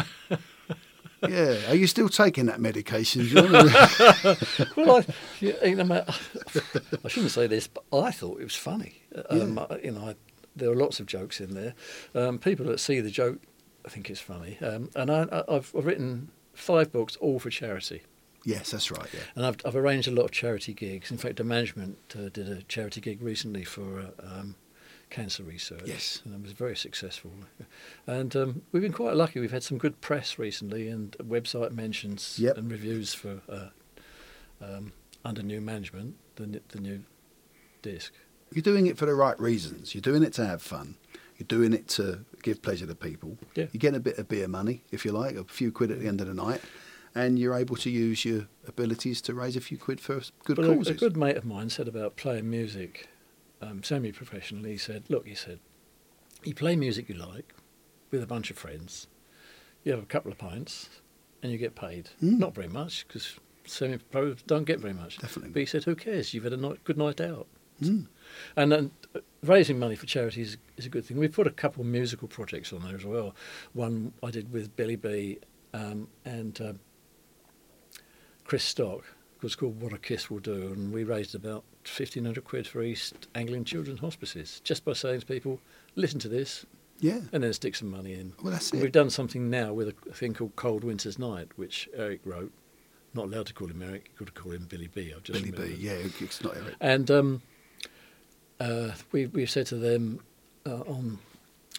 [1.28, 1.70] yeah.
[1.70, 3.22] Are you still taking that medication?
[4.76, 5.06] Well, I,
[5.40, 6.06] you know,
[7.04, 9.02] I shouldn't say this, but I thought it was funny.
[9.30, 10.16] Um, I- You know, I,
[10.56, 11.74] there are lots of jokes in there.
[12.16, 13.40] Um, people that see the joke,
[13.86, 14.58] I think it's funny.
[14.62, 18.04] Um, and I, I've written five books, all for charity.
[18.46, 19.08] yes, that's right.
[19.14, 19.20] Yeah.
[19.36, 21.12] And I've, I've arranged a lot of charity gigs.
[21.12, 24.56] In fact, the management uh, did a charity gig recently for uh, um,
[25.10, 25.84] cancer research.
[25.86, 26.22] Yes.
[26.26, 27.32] And it was very successful.
[28.08, 29.40] And um, we've been quite lucky.
[29.40, 32.58] We've had some good press recently and website mentions Yep.
[32.58, 33.70] and reviews for uh,
[34.62, 34.92] um,
[35.26, 37.04] under new management, the, the new
[37.82, 38.14] disc.
[38.54, 39.94] You're doing it for the right reasons.
[39.96, 40.96] You're doing it to have fun.
[41.38, 43.38] You're doing it to give pleasure to people.
[43.56, 43.66] Yeah.
[43.72, 46.08] You're getting a bit of beer money, if you like, a few quid at the
[46.08, 46.62] end of the night,
[47.16, 50.58] and you're able to use your abilities to raise a few quid for a good
[50.58, 53.10] Well, a, a good mate of mine said about playing music
[53.62, 54.72] um, semi-professionally.
[54.72, 55.60] He said, "Look," he said,
[56.44, 57.54] "you play music you like
[58.12, 59.08] with a bunch of friends.
[59.84, 60.90] You have a couple of pints,
[61.42, 62.10] and you get paid.
[62.22, 62.40] Mm.
[62.40, 65.18] Not very much because semi-pros don't get very much.
[65.18, 65.52] Definitely.
[65.52, 66.34] But he said, "Who cares?
[66.34, 67.48] You've had a night, good night out."
[67.82, 68.08] Mm.
[68.56, 71.18] And then uh, raising money for charities is a good thing.
[71.18, 73.36] We've put a couple of musical projects on there as well.
[73.74, 75.40] One I did with Billy B
[75.74, 76.80] um, and um,
[78.46, 79.04] Chris Stock
[79.42, 83.28] was called What a Kiss Will Do, and we raised about 1,500 quid for East
[83.36, 85.60] Anglian Children's Hospices just by saying to people,
[85.96, 86.66] listen to this,
[87.00, 87.20] Yeah.
[87.34, 88.34] and then stick some money in.
[88.42, 88.82] Well, that's it.
[88.82, 92.52] We've done something now with a thing called Cold Winter's Night, which Eric wrote.
[93.14, 95.14] Not allowed to call him Eric, you could call him Billy B.
[95.16, 95.76] I've just Billy B.
[95.78, 96.76] Yeah, it's not Eric.
[96.82, 97.42] And um,
[98.64, 100.20] uh, we we said to them
[100.66, 101.20] uh, on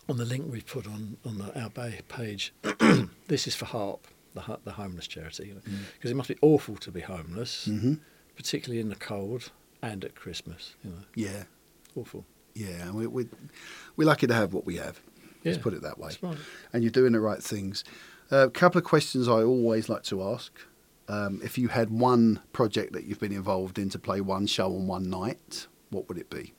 [0.08, 2.52] on the link we put on on the, our bay page,
[3.28, 4.00] this is for HARP,
[4.34, 6.12] the the homeless charity, because Mm.
[6.12, 7.94] it must be awful to be homeless, hmm
[8.36, 10.74] particularly in the cold, and at Christmas.
[10.82, 11.44] You know, Yeah,
[11.94, 12.24] awful.
[12.54, 12.90] yeah.
[12.90, 13.28] We, we,
[13.96, 15.00] we're lucky to have what we have.
[15.44, 16.08] Let's put it that way.
[16.08, 16.36] That's right.
[16.72, 17.84] And you're doing the right things.
[18.32, 20.52] A couple of questions I always like to ask.
[21.06, 24.66] Um, if you had one project that you've been involved in to play one show
[24.74, 26.54] on one night, what would it be?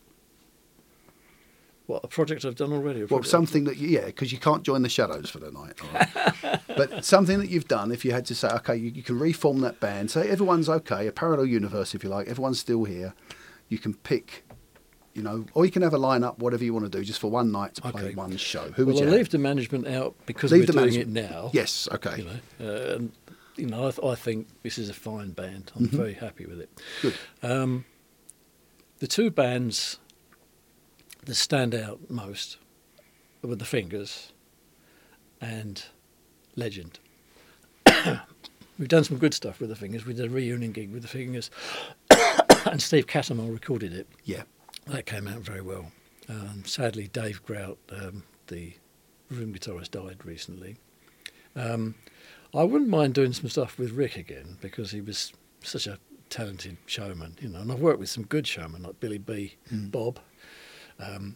[1.88, 3.04] What a project I've done already.
[3.04, 5.80] Well, something that you, yeah, because you can't join the shadows for the night.
[5.84, 6.60] all right?
[6.76, 9.60] but something that you've done, if you had to say, okay, you, you can reform
[9.62, 13.14] that band, say everyone's okay, a parallel universe, if you like, everyone's still here.
[13.70, 14.46] You can pick,
[15.14, 17.30] you know, or you can have a lineup, whatever you want to do, just for
[17.30, 18.16] one night to play Okay.
[18.16, 18.72] one show.
[18.72, 21.18] Who Well, would I'll you leave the management out because Leave we're the doing management.
[21.18, 21.50] it now.
[21.54, 23.12] Yes, okay, You know, uh, and
[23.58, 25.72] you know, I, th- I think this is a fine band.
[25.76, 26.82] I'm very happy with it.
[27.04, 27.14] good.
[27.44, 27.86] Um,
[29.00, 30.00] the two bands
[31.26, 32.58] that stand out most
[33.42, 34.32] were the Fingers
[35.42, 35.84] and
[36.56, 37.00] Legend.
[38.80, 40.06] We've done some good stuff with the Fingers.
[40.06, 41.50] We did a reunion gig with the Fingers,
[42.66, 44.08] and Steve Catamol recorded it.
[44.24, 44.44] Yeah,
[44.88, 45.92] That came out very well.
[46.28, 48.74] Um, sadly, Dave Grout, um, the
[49.30, 50.78] room guitarist, died recently.
[51.56, 51.96] Um,
[52.54, 56.00] I wouldn't mind doing some stuff with Rick again because he was such a
[56.30, 57.60] talented showman, you know.
[57.60, 59.92] And I've worked with some good showmen like Billy B, Mm.
[59.92, 60.20] Bob,
[61.00, 61.36] um,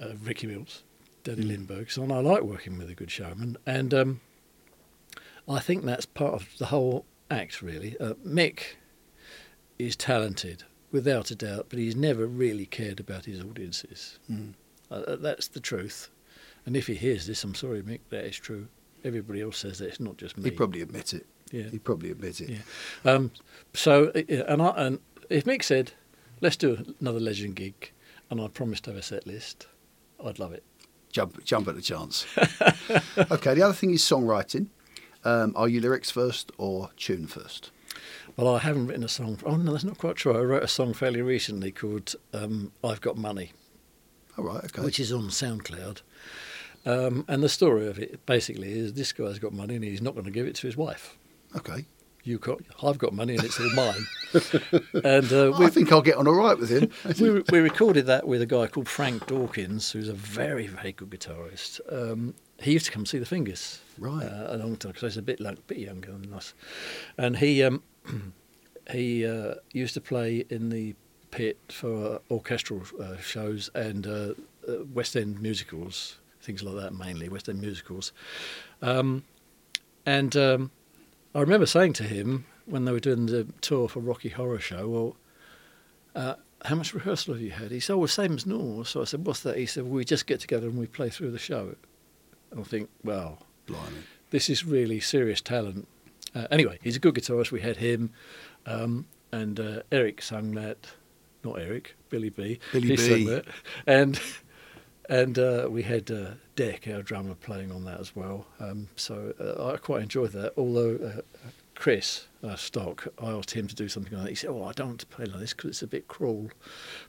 [0.00, 0.82] uh, Ricky Mills,
[1.22, 1.48] Danny Mm.
[1.48, 1.90] Lindbergh.
[1.90, 4.20] So and I like working with a good showman, and um,
[5.48, 7.96] I think that's part of the whole act, really.
[7.98, 8.76] Uh, Mick
[9.78, 14.18] is talented, without a doubt, but he's never really cared about his audiences.
[14.30, 14.54] Mm.
[14.90, 16.10] Uh, that's the truth.
[16.66, 18.68] And if he hears this, I'm sorry, Mick, that is true.
[19.04, 20.44] Everybody else says that it's not just me.
[20.44, 21.26] he'd probably admits it.
[21.50, 21.64] yeah.
[21.64, 22.48] He'd probably admits it.
[22.50, 23.12] Yeah.
[23.12, 23.32] Um,
[23.74, 24.98] so, uh, and, I, and
[25.28, 25.92] if Mick said,
[26.44, 27.90] let's do another Legend gig,
[28.30, 29.66] and I promised to have a set list,
[30.22, 30.62] I'd love it.
[31.10, 32.26] Jump, jump at the chance.
[33.30, 34.66] okay, the other thing is songwriting.
[35.24, 37.70] Um, are you lyrics first or tune first?
[38.36, 39.38] Well, I haven't written a song.
[39.46, 40.36] Oh, no, that's not quite true.
[40.36, 43.52] I wrote a song fairly recently called um, I've Got Money.
[44.36, 44.82] All right, okay.
[44.82, 46.02] which is on SoundCloud.
[46.84, 50.12] Um, and the story of it basically is this guy's got money and he's not
[50.12, 51.16] going to give it to his wife.
[51.56, 51.86] okay.
[52.22, 54.06] You got, I've got money and it's all mine.
[55.04, 56.90] and uh, I we, think I'll get on all right with him.
[57.20, 61.10] we, we recorded that with a guy called Frank Dawkins, who's a very, very good
[61.10, 61.80] guitarist.
[61.92, 64.24] Um, he used to come see the Fingers Right.
[64.24, 66.54] uh, a long time because he's a bit like, bit younger than us,
[67.16, 67.82] and he um,
[68.90, 70.94] he uh, used to play in the
[71.30, 74.34] pit for orchestral uh, shows and uh,
[74.68, 78.12] uh, West End musicals, things like that mainly West End musicals,
[78.82, 79.24] um,
[80.06, 80.70] and um,
[81.34, 84.88] I remember saying to him when they were doing the tour for Rocky Horror Show,
[84.88, 85.16] well.
[86.14, 87.70] Uh, how much rehearsal have you had?
[87.70, 88.84] He said, oh, same as normal.
[88.84, 89.58] So I said, what's that?
[89.58, 91.74] He said, well, we just get together and we play through the show.
[92.50, 93.98] And I think, well, Blimey.
[94.30, 95.86] this is really serious talent.
[96.34, 97.50] Uh, anyway, he's a good guitarist.
[97.52, 98.10] We had him,
[98.66, 100.78] um, and uh, Eric sung that.
[101.44, 102.58] Not Eric, Billy B.
[102.72, 103.26] Billy he B.
[103.26, 103.44] that,
[103.86, 104.18] and
[105.08, 108.46] and uh, we had uh, Deck, our drummer, playing on that as well.
[108.58, 110.54] Um, so uh, I quite enjoyed that.
[110.56, 111.20] Although uh,
[111.74, 114.28] Chris uh, Stock, I asked him to do something like that.
[114.30, 116.50] He said, "Oh, I don't want to play like this because it's a bit cruel."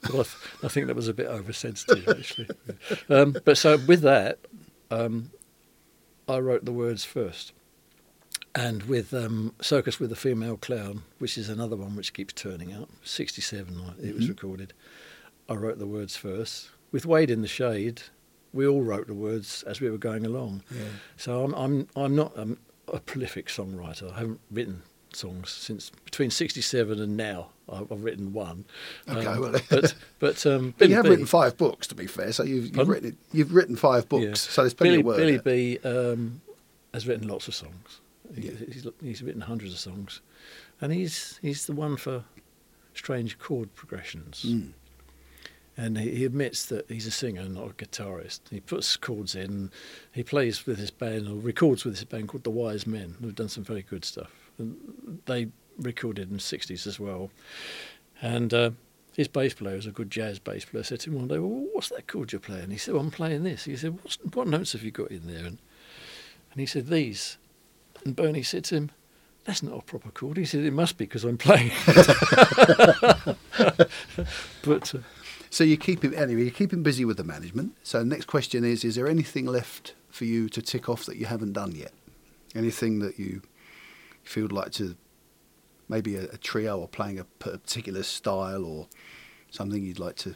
[0.01, 0.27] But I, th-
[0.63, 2.47] I think that was a bit oversensitive, actually.
[3.09, 4.39] um, but so with that,
[4.91, 5.31] um,
[6.27, 7.51] I wrote the words first.
[8.57, 12.73] And with um, Circus with the Female Clown, which is another one which keeps turning
[12.73, 14.29] up, 67 it was Mhm.
[14.29, 14.73] recorded,
[15.49, 16.69] I wrote the words first.
[16.91, 18.03] With Wade in the Shade,
[18.53, 20.63] we all wrote the words as we were going along.
[20.73, 20.83] Yeah.
[21.17, 22.57] So I'm, I'm, I'm not um,
[22.87, 24.13] a prolific songwriter.
[24.13, 24.83] I haven't written
[25.15, 27.47] songs since between 67 and now.
[27.67, 28.65] I've, I've written one.
[29.09, 32.05] Okay, Um, well- but, but, um, Billy you have B- written five books, to be
[32.05, 32.31] fair.
[32.31, 34.23] So you've, you've written you've written five books.
[34.23, 34.33] Yeah.
[34.35, 35.17] So there's plenty Billy, of work.
[35.17, 35.41] Billy there.
[35.41, 36.41] B um,
[36.93, 38.01] has written lots of songs.
[38.35, 38.51] He- Yeah.
[38.71, 40.21] He's, he's written hundreds of songs,
[40.81, 42.23] and he's he's the one for
[42.93, 44.45] strange chord progressions.
[44.47, 44.71] Mm.
[45.77, 48.39] And he, he admits that he's a singer, not a guitarist.
[48.49, 49.71] He puts chords in.
[50.13, 53.35] He plays with his band, or records with his band called the Wise Men, who've
[53.35, 54.44] done some very good stuff.
[55.25, 55.47] They
[55.77, 57.29] recorded in the '60s as well.
[58.21, 58.71] And uh,
[59.15, 60.83] his bass player was a good jazz bass player.
[60.83, 63.11] Said to him one day, "Well, what's that chord you're playing?" He said, well, "I'm
[63.11, 63.97] playing this." He said,
[64.33, 65.59] "What notes have you got in there?" And,
[66.51, 67.37] and he said, "These."
[68.03, 68.91] And Bernie said to him,
[69.45, 71.71] "That's not a proper chord." He said, "It must be because I'm playing."
[74.63, 74.99] but uh,
[75.49, 76.43] So you keep him anyway.
[76.43, 77.77] You keep him busy with the management.
[77.83, 81.25] So next question is: Is there anything left for you to tick off that you
[81.25, 81.93] haven't done yet?
[82.53, 83.41] Anything that you
[84.25, 84.95] feel like to
[85.87, 88.87] maybe a, a trio or playing a particular style or
[89.51, 90.35] something you'd like to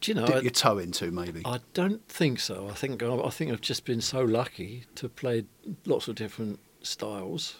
[0.00, 0.26] do you know?
[0.26, 1.10] dip I- your toe into?
[1.10, 1.40] Maybe.
[1.44, 2.68] I don't think so.
[2.68, 5.44] I think I think I've just been so lucky to play
[5.86, 7.56] lots of different styles.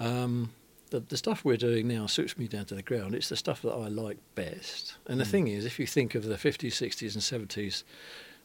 [0.00, 0.52] Um,
[0.90, 3.14] the, the stuff we're doing now suits me down to the ground.
[3.14, 4.96] It's the stuff that I like best.
[5.06, 5.30] And the Mm.
[5.30, 7.82] thing is, if you think of the 50s, 60s, and 70s,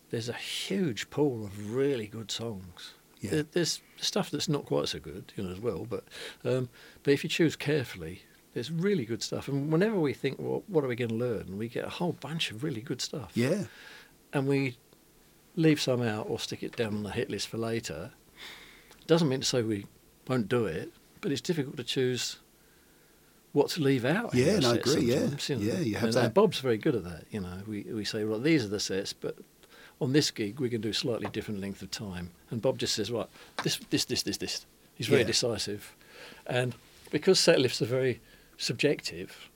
[0.10, 2.94] there's a huge pool of really good songs.
[3.22, 3.32] Yeah.
[3.32, 5.86] There- There's stuff that's not quite so good, you know, as well.
[5.90, 6.04] But
[6.44, 6.70] um,
[7.04, 9.48] but if you choose carefully, there's really good stuff.
[9.48, 11.58] And whenever we think, well, what are we going to learn?
[11.58, 13.32] We get a whole bunch of really good stuff.
[13.34, 13.64] Yeah.
[14.34, 14.78] And we
[15.56, 18.12] leave some out or stick it down on the hit list for later.
[19.08, 19.86] Doesn't mean to say we
[20.28, 20.92] won't do it,
[21.22, 22.40] but it's difficult to choose
[23.52, 24.34] what to leave out.
[24.34, 25.28] Yeah, a no, I agree, yeah.
[25.48, 25.62] you know.
[25.62, 26.26] Yeah, you have and, that.
[26.26, 27.26] and Bob's very good at that.
[27.32, 29.38] You know, we we say, well, these are the sets, but
[30.02, 32.32] on this gig we can do slightly different length of time.
[32.50, 33.28] And Bob just says, right,
[33.64, 34.66] this, this, this, this, this.
[34.96, 35.28] He's very Yeah.
[35.28, 35.96] decisive,
[36.46, 36.76] and
[37.12, 38.20] because set lists are very
[38.58, 39.50] subjective,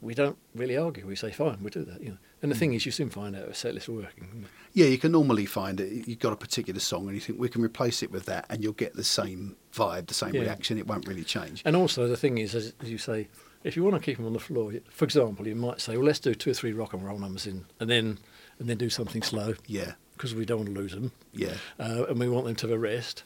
[0.00, 1.06] we don't really argue.
[1.06, 2.00] We say, fine, we'll do that.
[2.00, 2.18] You know.
[2.42, 2.58] And the Mm.
[2.58, 4.46] thing is, you soon find out if a set list working.
[4.72, 6.06] Yeah, you can normally find it.
[6.06, 8.62] You've got a particular song, and you think we can replace it with that, and
[8.62, 10.42] you'll get the same vibe, the same Yeah.
[10.42, 10.78] reaction.
[10.78, 11.62] It won't really change.
[11.64, 13.28] And also, the thing is, as you say,
[13.64, 16.06] if you want to keep them on the floor, for example, you might say, well,
[16.06, 18.18] let's do two or three rock and roll numbers in, and then
[18.58, 22.04] and then do something slow Yeah, because we don't want to lose them, yeah, uh,
[22.08, 23.22] and we want them to have a rest.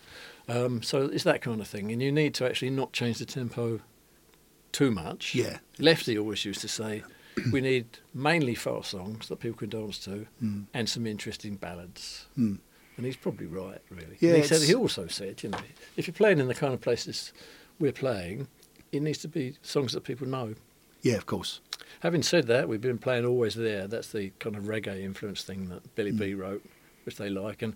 [0.48, 3.24] Um, so it's that kind of thing, and you need to actually not change the
[3.26, 3.80] tempo
[4.72, 5.34] too much.
[5.34, 7.02] yeah, Lefty always used to say,
[7.52, 10.64] we need mainly fast songs that people can dance to, Mm.
[10.74, 12.26] and some interesting ballads.
[12.38, 12.58] Mm.
[12.98, 14.16] And he's probably right, really.
[14.20, 15.58] Yeah, he, said, he also said, you know,
[15.96, 17.32] if you're playing in the kind of places
[17.78, 18.48] we're playing,
[18.92, 20.54] it needs to be songs that people know.
[21.00, 21.14] yeah.
[21.14, 21.60] Of course.
[22.02, 23.86] Having said that, we've been playing Always There.
[23.86, 26.38] That's the kind of reggae influence thing that Billy B Mm.
[26.38, 26.64] wrote,
[27.04, 27.62] which they like.
[27.62, 27.74] And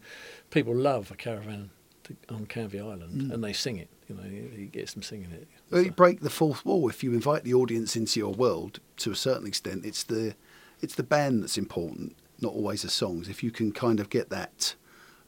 [0.50, 1.70] people love a caravan
[2.02, 3.32] to, on Canvey Island, Mm.
[3.34, 3.88] and they sing it.
[4.08, 5.46] You know, he, he gets them singing it.
[5.70, 6.88] Well, you break the fourth wall.
[6.88, 10.34] If you invite the audience into your world, to a certain extent, it's the
[10.80, 13.28] it's the band that's important, not always the songs.
[13.28, 14.74] If you can kind of get that,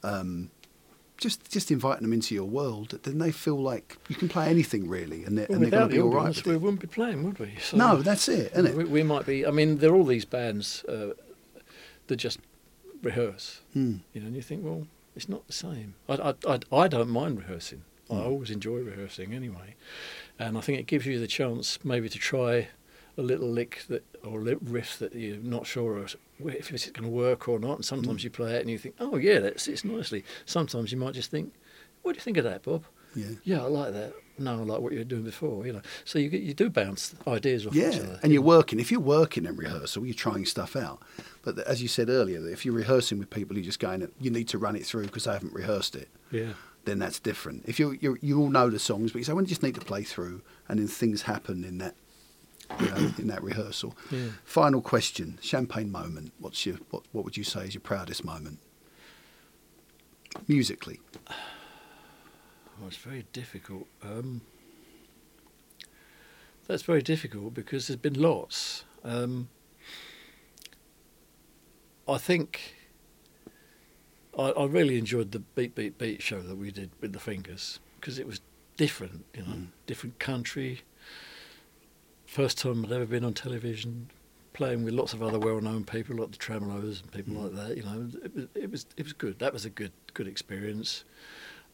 [0.02, 0.50] um,
[1.18, 4.88] just just inviting them into your world, then they feel like you can play anything
[4.88, 6.46] really, and they're, Well, and they're going to be all right.
[6.46, 7.56] we wouldn't be playing, would we?
[7.60, 8.74] So- No, that's it, isn't it?
[8.76, 9.44] We, we might be.
[9.46, 11.10] I mean, there are all these bands uh,
[12.06, 12.38] that just
[13.02, 13.60] rehearse.
[13.74, 13.96] Hmm.
[14.14, 15.94] You know, and you think, well, it's not the same.
[16.08, 17.82] I, I, I, I don't mind rehearsing.
[18.10, 18.24] I Mm.
[18.26, 19.74] always enjoy rehearsing anyway,
[20.38, 22.68] and I think it gives you the chance maybe to try
[23.18, 27.14] a little lick that or riff that you're not sure of if it's going to
[27.14, 27.76] work or not.
[27.76, 28.24] And sometimes Mm.
[28.24, 30.24] you play it and you think, oh yeah, that sits nicely.
[30.46, 31.52] Sometimes you might just think,
[32.02, 32.84] what do you think of that, Bob?
[33.14, 33.26] Yeah.
[33.44, 34.12] Yeah, I like that.
[34.38, 35.66] No, I like what you were doing before.
[35.66, 38.20] You know, so you you do bounce ideas off each Yeah, other.
[38.22, 38.78] and you're working.
[38.78, 41.00] If you're working in rehearsal, you're trying stuff out.
[41.42, 44.46] But as you said earlier, if you're rehearsing with people, you're just going, you need
[44.48, 46.08] to run it through because I haven't rehearsed it.
[46.30, 46.52] yeah.
[46.84, 47.64] Then that's different.
[47.66, 49.74] If you you you all know the songs, but you say, well, you just need
[49.74, 51.94] to play through, and then things happen in that,
[52.80, 53.96] you know, in that rehearsal.
[54.10, 54.28] Yeah.
[54.44, 56.32] Final question: champagne moment.
[56.38, 57.02] What's your what?
[57.12, 58.58] What would you say is your proudest moment?
[60.46, 61.00] Musically,
[61.30, 63.86] Oh, it's very difficult.
[64.02, 64.42] Um,
[66.68, 68.84] that's very difficult because there's been lots.
[69.02, 69.48] Um,
[72.06, 72.74] I think
[74.38, 77.80] I, I really enjoyed the Beat Beat Beat show that we did with the Fingers
[78.00, 78.40] because it was
[78.76, 79.66] different, you know, Mm.
[79.86, 80.82] different country.
[82.28, 84.10] First time I'd ever been on television,
[84.52, 87.42] playing with lots of other well-known people like the Tremeloes and people Mm.
[87.44, 87.76] like that.
[87.78, 89.38] You know, it was it was it was good.
[89.38, 91.04] That was a good good experience.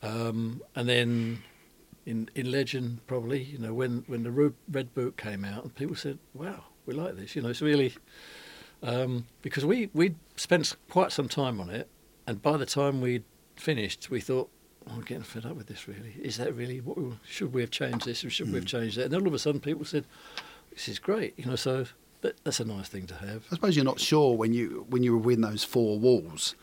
[0.01, 1.43] Um, and then
[2.07, 5.97] in in Legend, probably, you know, when when the Red Boot came out, and people
[5.97, 7.95] said, "Wow, we like this." You know, it's really
[8.81, 11.89] um, because we we spent quite some time on it,
[12.29, 13.25] and by the time we'd
[13.57, 14.51] finished, we thought.
[14.91, 15.89] I'm getting fed up with this.
[15.89, 18.65] Really, is that really what we should we have changed this or should we have
[18.65, 18.69] Mm.
[18.69, 19.05] changed that?
[19.05, 20.05] And then all of a sudden, people said,
[20.71, 21.57] "This is great," you know.
[21.57, 21.87] So
[22.21, 23.45] that, that's a nice thing to have.
[23.51, 26.55] I suppose you're not sure when you when you were within those four walls,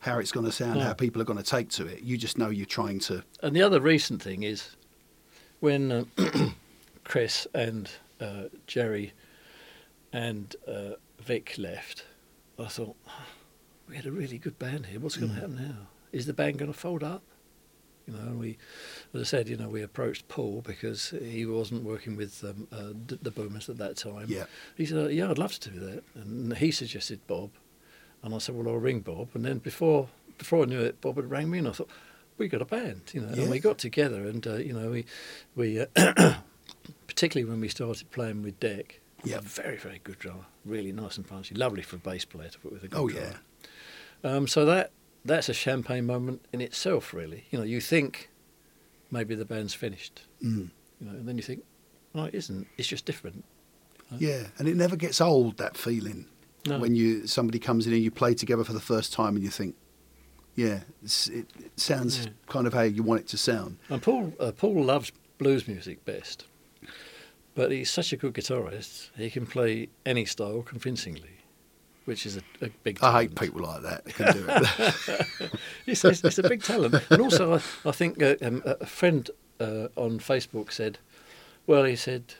[0.00, 0.84] how it's going to sound, No.
[0.84, 2.02] how people are going to take to it.
[2.02, 3.24] You just know you're trying to.
[3.42, 4.76] And the other recent thing is
[5.60, 6.04] when uh,
[7.04, 9.12] Chris and uh, Jerry
[10.12, 12.04] and uh, Vic left,
[12.58, 13.26] I thought, "Oh,
[13.88, 15.00] we had a really good band here.
[15.00, 15.34] What's going Mm.
[15.34, 15.86] to happen now?
[16.12, 17.22] Is the band going to fold up?
[18.06, 18.58] You know, and we,
[19.14, 22.92] as I said, you know, we approached Paul because he wasn't working with um, uh,
[23.06, 24.26] d- the Boomers at that time.
[24.28, 24.44] Yeah.
[24.76, 27.50] He said, "Yeah, I'd love to do that," and he suggested Bob,
[28.22, 31.16] and I said, "Well, I'll ring Bob." And then before before I knew it, Bob
[31.16, 31.88] had rang me, and I thought,
[32.36, 33.32] "We got a band," you know.
[33.34, 33.42] Yeah.
[33.42, 35.06] And we got together, and uh, you know, we
[35.56, 35.86] we uh,
[37.06, 39.40] particularly when we started playing with Deck, Yeah.
[39.42, 42.72] very very good drummer, really nice and punchy, lovely for a bass player to put
[42.72, 43.26] with a good Oh drummer.
[44.24, 44.30] yeah.
[44.36, 44.90] Um, so that
[45.24, 47.44] that's a champagne moment in itself, really.
[47.50, 48.30] You know, you think
[49.10, 50.70] maybe the band's finished, Mm.
[51.00, 51.62] you know, and then you think,
[52.14, 52.66] no, it isn't.
[52.76, 53.44] It's just different.
[54.18, 56.26] Yeah, and it never gets old that feeling
[56.66, 56.78] No.
[56.78, 59.50] when you somebody comes in and you play together for the first time and you
[59.50, 59.74] think,
[60.54, 62.30] yeah, it, it sounds Yeah.
[62.46, 63.78] kind of how you want it to sound.
[63.88, 66.44] And Paul uh, Paul loves blues music best,
[67.56, 71.33] But he's such a good guitarist, he can play any style convincingly,
[72.04, 73.40] which is a, a big I hate talent.
[73.40, 74.04] people like that.
[74.06, 75.50] can do it.
[75.86, 76.94] it's, it's, it's a big talent.
[77.10, 79.30] And also, I, I think uh, um, a a friend
[79.60, 80.98] uh, on Facebook said,
[81.66, 82.34] well, he said,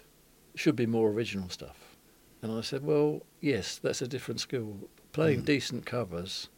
[0.54, 1.96] should be more original stuff.
[2.42, 4.76] And I said, well, yes, that's a different skill.
[5.12, 5.46] Playing Mm.
[5.46, 6.48] decent covers,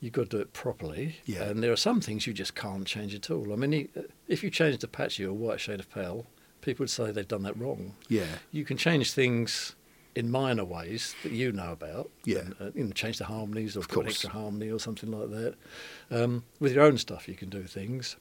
[0.00, 1.16] you've got to do it properly.
[1.24, 1.44] Yeah.
[1.44, 3.52] And there are some things you just can't change at all.
[3.52, 6.26] I mean, he- uh, if you changed Apache or Whiter Shade of Pale,
[6.60, 7.94] people would say they've done that wrong.
[8.08, 8.26] yeah.
[8.50, 9.76] You can change things
[10.18, 12.10] in minor ways that you know about.
[12.24, 12.38] Yeah.
[12.38, 15.12] And, uh, you know, change the harmonies or Of put an extra harmony or something
[15.12, 15.54] like that.
[16.10, 18.16] Um, with your own stuff, you can do things.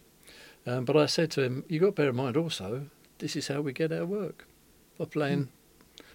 [0.67, 2.85] Um, but I said to him, you've got to bear in mind also,
[3.17, 4.45] this is how we get our work
[4.99, 5.49] by playing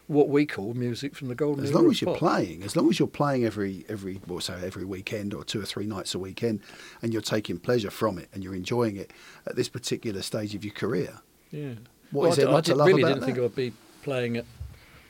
[0.07, 2.19] what we call music from the golden As long as you're pop.
[2.19, 5.65] playing, as long as you're playing every every well, say every weekend or two or
[5.65, 6.61] three nights a weekend,
[7.01, 9.11] and you're taking pleasure from it and you're enjoying it
[9.47, 11.21] at this particular stage of your career.
[11.51, 11.75] Yeah.
[12.13, 13.39] What well, is I, d- I not to love really didn't think?
[13.39, 13.73] I'd be
[14.03, 14.45] playing at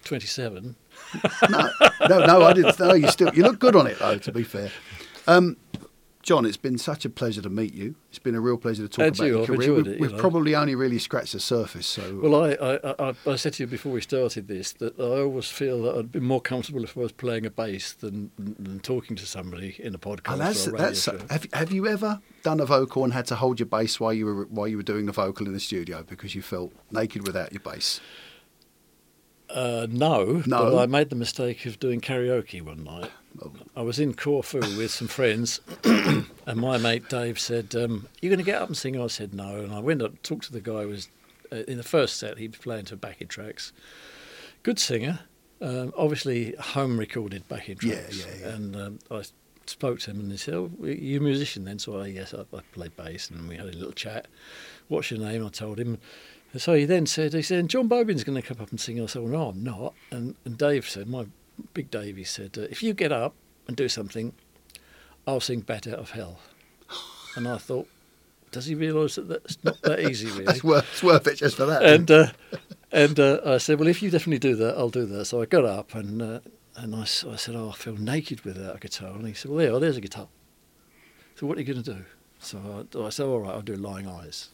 [0.05, 0.76] 27.
[1.50, 1.70] no,
[2.09, 2.78] no, no, I didn't.
[2.78, 4.18] No, you still you look good on it though.
[4.18, 4.70] To be fair,
[5.26, 5.57] um,
[6.22, 7.96] John, it's been such a pleasure to meet you.
[8.11, 9.74] It's been a real pleasure to talk And about you, your I've career.
[9.74, 10.18] We've, it, you we've know.
[10.18, 11.84] probably only really scratched the surface.
[11.86, 15.20] So Well, I, I, I, I said to you before we started this that I
[15.22, 18.78] always feel that I'd be more comfortable if I was playing a bass than, than
[18.80, 21.03] talking to somebody in a podcast And that's or a radio that's.
[21.03, 21.18] show.
[21.28, 24.26] Have, have you ever done a vocal and had to hold your bass while you
[24.26, 27.53] were while you were doing the vocal in the studio because you felt naked without
[27.53, 28.00] your bass?
[29.53, 30.70] Uh, no, No.
[30.70, 33.11] but I made the mistake of doing karaoke one night.
[33.42, 33.53] Oh.
[33.76, 36.26] I was in Corfu with some friends, and
[36.57, 39.57] my mate Dave said, um, "You going to get up and sing?" I said, "No,"
[39.57, 41.09] and I went up and talked to the guy who was
[41.50, 42.38] uh, in the first set.
[42.38, 43.72] He was playing to backing tracks.
[44.62, 45.20] Good singer,
[45.61, 48.18] um, obviously home recorded backing Yeah, tracks.
[48.26, 48.55] yeah, yeah.
[48.55, 49.22] And um, I
[49.66, 52.42] spoke to him, and he said, "Oh, you a musician then?" So I, yes, I,
[52.57, 54.28] I played bass, and we had a little chat.
[54.88, 55.44] What's your name?
[55.44, 55.98] I told him.
[56.57, 59.00] So he then said, he said, John Bobin's going to come up and sing.
[59.00, 59.94] I said, well, no, I'm not.
[60.11, 61.26] And, and Dave said, my
[61.72, 63.34] big Dave, he said, uh, if you get up
[63.66, 64.34] and do something,
[65.26, 66.38] I'll sing Bat Out of Hell.
[67.34, 67.88] And I thought,
[68.50, 70.44] does he realise that that's not that easy, really?
[70.44, 71.82] That's worth, it's worth it just for that.
[71.82, 72.26] and uh,
[72.92, 75.24] and uh, I said, well, if you definitely do that, I'll do that.
[75.24, 76.40] So I got up and uh,
[76.76, 79.14] and I, I said, oh, I feel naked without a guitar.
[79.14, 80.28] And he said, well, there, there's a guitar.
[81.36, 82.05] So what are you going to do?
[82.38, 84.50] So I, I said, all right, I'll do Lying Eyes.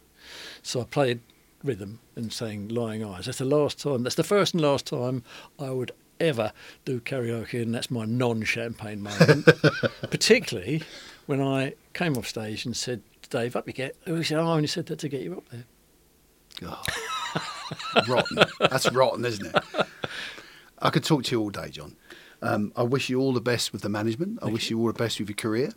[0.63, 1.21] So I played
[1.63, 3.27] rhythm and sang Lying Eyes.
[3.27, 4.03] That's the last time.
[4.03, 5.23] That's the first and last time
[5.59, 6.53] I would ever
[6.85, 9.47] do karaoke, and that's my non-champagne moment.
[10.11, 10.83] Particularly
[11.27, 14.67] when I came off stage and said, "Dave, up you get." He said, "I only
[14.67, 15.65] said that to get you up there."
[16.65, 16.83] Oh.
[18.09, 18.39] rotten.
[18.61, 19.65] That's rotten, isn't it?
[20.81, 21.97] I could talk to you all day, John.
[22.41, 24.39] Um, I wish you all the best with the management.
[24.43, 25.73] I wish you all the best with your career.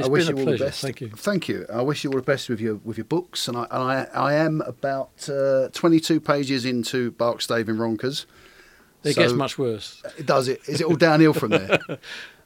[0.00, 0.58] It's I wish you all pleasure.
[0.58, 0.82] the best.
[0.82, 1.08] Thank you.
[1.10, 1.66] Thank you.
[1.72, 3.48] I wish you all the best with your with your books.
[3.48, 8.26] And I and I, I am about uh, 22 pages into Barks Daving Ronkers.
[9.04, 10.02] It So- gets much worse.
[10.18, 10.60] It does it.
[10.68, 11.78] Is it all downhill from there?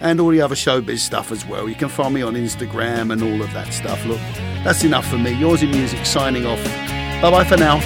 [0.00, 1.68] and all the other showbiz stuff as well.
[1.68, 4.04] You can find me on Instagram and all of that stuff.
[4.06, 4.18] Look,
[4.64, 5.30] that's enough for me.
[5.32, 6.93] Yours in music signing off.
[7.24, 7.80] Bye bye for now.